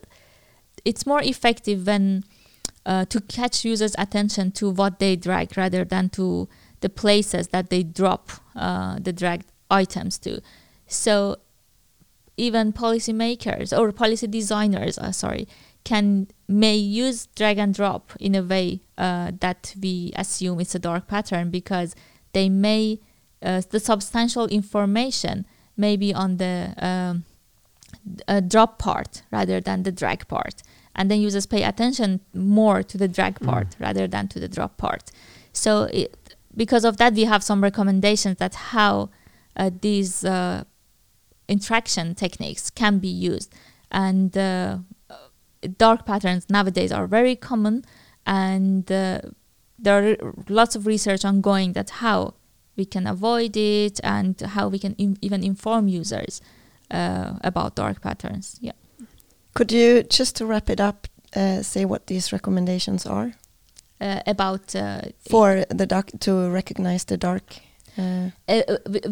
it's 0.84 1.06
more 1.06 1.22
effective 1.22 1.88
when 1.88 2.24
uh, 2.86 3.06
to 3.06 3.22
catch 3.22 3.64
users' 3.64 3.96
attention 3.98 4.52
to 4.52 4.70
what 4.70 5.00
they 5.00 5.16
drag 5.16 5.58
rather 5.58 5.86
than 5.86 6.10
to 6.10 6.50
the 6.82 6.90
places 6.90 7.48
that 7.50 7.70
they 7.70 7.84
drop 7.84 8.32
uh, 8.56 8.98
the 9.00 9.14
dragged 9.14 9.46
items 9.72 10.18
to. 10.20 10.42
So 10.88 11.38
even 12.36 12.74
policymakers 12.74 13.78
or 13.78 13.92
policy 13.92 14.28
designers, 14.28 14.98
uh, 14.98 15.12
sorry, 15.12 15.48
can 15.84 16.28
may 16.48 16.76
use 16.76 17.28
drag 17.36 17.58
and 17.58 17.74
drop 17.74 18.12
in 18.20 18.36
a 18.36 18.44
way 18.44 18.82
uh, 18.98 19.32
that 19.40 19.74
we 19.82 20.12
assume 20.16 20.60
it's 20.60 20.76
a 20.76 20.80
dark 20.80 21.08
pattern 21.08 21.50
because 21.50 21.96
they 22.34 22.50
may 22.50 23.00
uh, 23.42 23.62
the 23.70 23.80
substantial 23.80 24.48
information 24.48 25.46
may 25.76 25.98
be 25.98 26.14
on 26.14 26.38
the 26.38 26.74
um, 26.78 27.24
uh, 28.28 28.40
drop 28.40 28.80
part 28.80 29.24
rather 29.32 29.60
than 29.62 29.84
the 29.84 29.92
drag 29.92 30.28
part. 30.28 30.62
And 30.96 31.10
then 31.10 31.20
users 31.22 31.46
pay 31.46 31.64
attention 31.64 32.20
more 32.34 32.84
to 32.84 32.98
the 32.98 33.08
drag 33.08 33.40
Mm. 33.40 33.48
part 33.48 33.76
rather 33.80 34.08
than 34.08 34.28
to 34.28 34.40
the 34.40 34.48
drop 34.48 34.78
part. 34.78 35.12
So, 35.52 35.84
it, 35.84 36.36
because 36.56 36.86
of 36.86 36.98
that, 36.98 37.14
we 37.14 37.24
have 37.26 37.44
some 37.44 37.64
recommendations 37.64 38.38
that 38.38 38.56
how 38.56 39.10
uh, 39.56 39.72
these 39.82 40.24
uh, 40.24 40.64
interaction 41.48 42.16
techniques 42.16 42.70
can 42.70 43.00
be 43.00 43.08
used. 43.08 43.54
And 43.90 44.38
uh, 44.38 44.80
dark 45.78 46.06
patterns 46.06 46.48
nowadays 46.50 46.92
are 46.92 47.08
very 47.08 47.36
common, 47.36 47.86
and 48.26 48.92
uh, 48.92 49.22
there 49.80 50.12
are 50.12 50.34
lots 50.50 50.76
of 50.76 50.86
research 50.86 51.26
ongoing 51.26 51.74
that 51.74 51.90
how 51.90 52.34
we 52.76 52.86
can 52.86 53.08
avoid 53.08 53.56
it 53.56 54.00
and 54.04 54.40
how 54.42 54.68
we 54.68 54.80
can 54.80 54.94
in- 54.98 55.18
even 55.22 55.44
inform 55.44 55.88
users 55.88 56.42
uh, 56.92 57.34
about 57.44 57.76
dark 57.76 58.02
patterns. 58.02 58.58
Yeah. 58.62 58.74
Could 59.54 59.72
you, 59.72 60.04
just 60.04 60.36
to 60.38 60.46
wrap 60.46 60.70
it 60.70 60.80
up, 60.80 61.08
uh, 61.36 61.62
say 61.62 61.86
what 61.86 62.08
these 62.08 62.32
recommendations 62.32 63.06
are 63.06 63.34
Uh, 64.02 64.20
about 64.26 64.76
uh, 64.76 65.02
for 65.30 65.66
the 65.70 65.86
dark 65.86 66.12
to 66.20 66.32
recognize 66.52 67.06
the 67.06 67.18
dark? 67.18 67.44
Uh, 67.98 68.30
uh, 68.50 68.62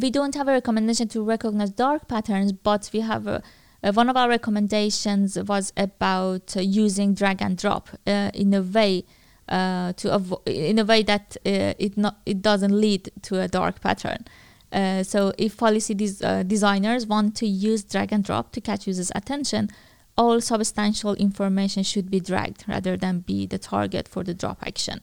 we, 0.02 0.10
don't 0.10 0.36
have 0.36 0.48
a 0.50 0.52
recommendation 0.52 1.08
to 1.08 1.24
recognize 1.24 1.70
dark 1.70 2.08
patterns, 2.08 2.52
but 2.52 2.90
we 2.94 3.02
have 3.02 3.28
a, 3.28 3.42
uh, 3.84 3.94
one 3.94 4.10
of 4.10 4.18
our 4.18 4.28
recommendations 4.28 5.38
was 5.38 5.72
about 5.78 6.58
uh, 6.58 6.62
using 6.62 7.14
drag 7.14 7.42
and 7.42 7.58
drop 7.58 7.90
uh, 8.08 8.32
in 8.34 8.54
a 8.54 8.62
way 8.62 9.04
uh, 9.52 9.92
to 9.94 10.40
in 10.46 10.80
a 10.80 10.86
way 10.86 11.04
that 11.04 11.38
uh, 11.46 11.74
it 11.78 11.98
not 11.98 12.22
it 12.26 12.42
doesn't 12.42 12.72
lead 12.72 13.12
to 13.22 13.40
a 13.40 13.48
dark 13.48 13.82
pattern. 13.82 14.26
Uh, 14.72 15.04
so 15.04 15.34
if 15.38 15.58
policy 15.58 15.94
des- 15.94 16.26
uh, 16.26 16.44
designers 16.44 17.06
want 17.06 17.36
to 17.36 17.46
use 17.46 17.84
drag 17.84 18.14
and 18.14 18.24
drop 18.24 18.54
to 18.54 18.62
catch 18.62 18.88
users' 18.88 19.12
attention, 19.14 19.70
all 20.18 20.40
substantial 20.40 21.14
information 21.16 21.84
should 21.84 22.10
be 22.10 22.22
dragged 22.22 22.64
rather 22.68 22.96
than 22.96 23.20
be 23.20 23.46
the 23.46 23.58
target 23.58 24.08
for 24.08 24.24
the 24.24 24.34
drop 24.34 24.58
action. 24.66 25.02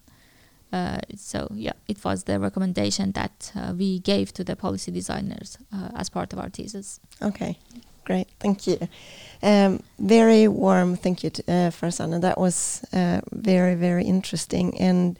Uh, 0.72 1.01
so 1.14 1.49
yeah, 1.55 1.72
it 1.86 2.03
was 2.03 2.24
the 2.24 2.40
recommendation 2.40 3.12
that 3.12 3.53
uh, 3.55 3.74
we 3.76 3.99
gave 3.99 4.32
to 4.32 4.42
the 4.42 4.57
policy 4.57 4.90
designers 4.90 5.59
as 5.94 6.09
part 6.09 6.32
of 6.32 6.38
our 6.38 6.49
thesis. 6.49 6.99
Okay, 7.20 7.59
great. 8.09 8.28
Thank 8.40 8.66
you. 8.66 8.78
Um, 9.42 9.82
very 9.98 10.48
warm 10.48 10.96
thank 10.96 11.22
you, 11.22 11.30
to, 11.30 11.42
uh, 11.42 11.70
Farzaneh. 11.70 12.20
That 12.20 12.38
was 12.38 12.82
uh, 12.92 13.20
very, 13.32 13.74
very 13.76 14.04
interesting. 14.04 14.66
And 14.80 15.18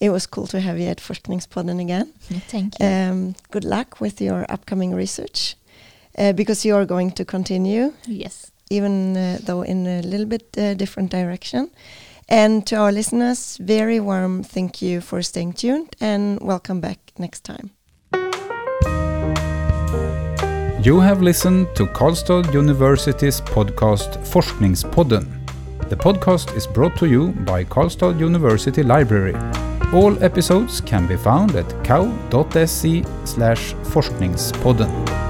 it 0.00 0.10
was 0.10 0.26
cool 0.26 0.46
to 0.46 0.60
have 0.60 0.78
you 0.78 0.88
at 0.90 1.00
Forskningspodden 1.00 1.80
again. 1.80 2.12
Thank 2.48 2.78
you. 2.78 2.86
Um, 2.86 3.34
good 3.50 3.64
luck 3.64 4.00
with 4.00 4.20
your 4.20 4.44
upcoming 4.48 4.94
research 4.94 5.56
uh, 6.18 6.32
because 6.32 6.68
you 6.68 6.76
are 6.76 6.86
going 6.86 7.12
to 7.12 7.24
continue, 7.24 7.92
yes. 8.06 8.52
even 8.70 9.16
uh, 9.16 9.38
though 9.46 9.62
in 9.62 9.86
a 9.86 10.02
little 10.02 10.26
bit 10.26 10.44
uh, 10.58 10.74
different 10.74 11.10
direction. 11.10 11.70
And 12.28 12.66
to 12.66 12.76
our 12.76 12.92
listeners, 12.92 13.56
very 13.58 14.00
warm 14.00 14.42
thank 14.42 14.82
you 14.82 15.00
for 15.00 15.22
staying 15.22 15.54
tuned 15.54 15.96
and 16.00 16.40
welcome 16.40 16.80
back 16.80 16.98
next 17.18 17.44
time. 17.44 17.75
You 20.86 21.00
have 21.00 21.20
listened 21.20 21.66
to 21.74 21.86
Karlstad 21.86 22.54
University's 22.54 23.40
podcast 23.40 24.24
Forskningspodden. 24.24 25.26
The 25.88 25.96
podcast 25.96 26.56
is 26.56 26.64
brought 26.64 26.96
to 26.98 27.08
you 27.08 27.32
by 27.44 27.64
Karlstad 27.64 28.20
University 28.20 28.84
Library. 28.84 29.34
All 29.92 30.16
episodes 30.22 30.80
can 30.80 31.08
be 31.08 31.16
found 31.16 31.56
at 31.56 31.68
kau.se 31.82 33.02
forskningspodden. 33.02 35.25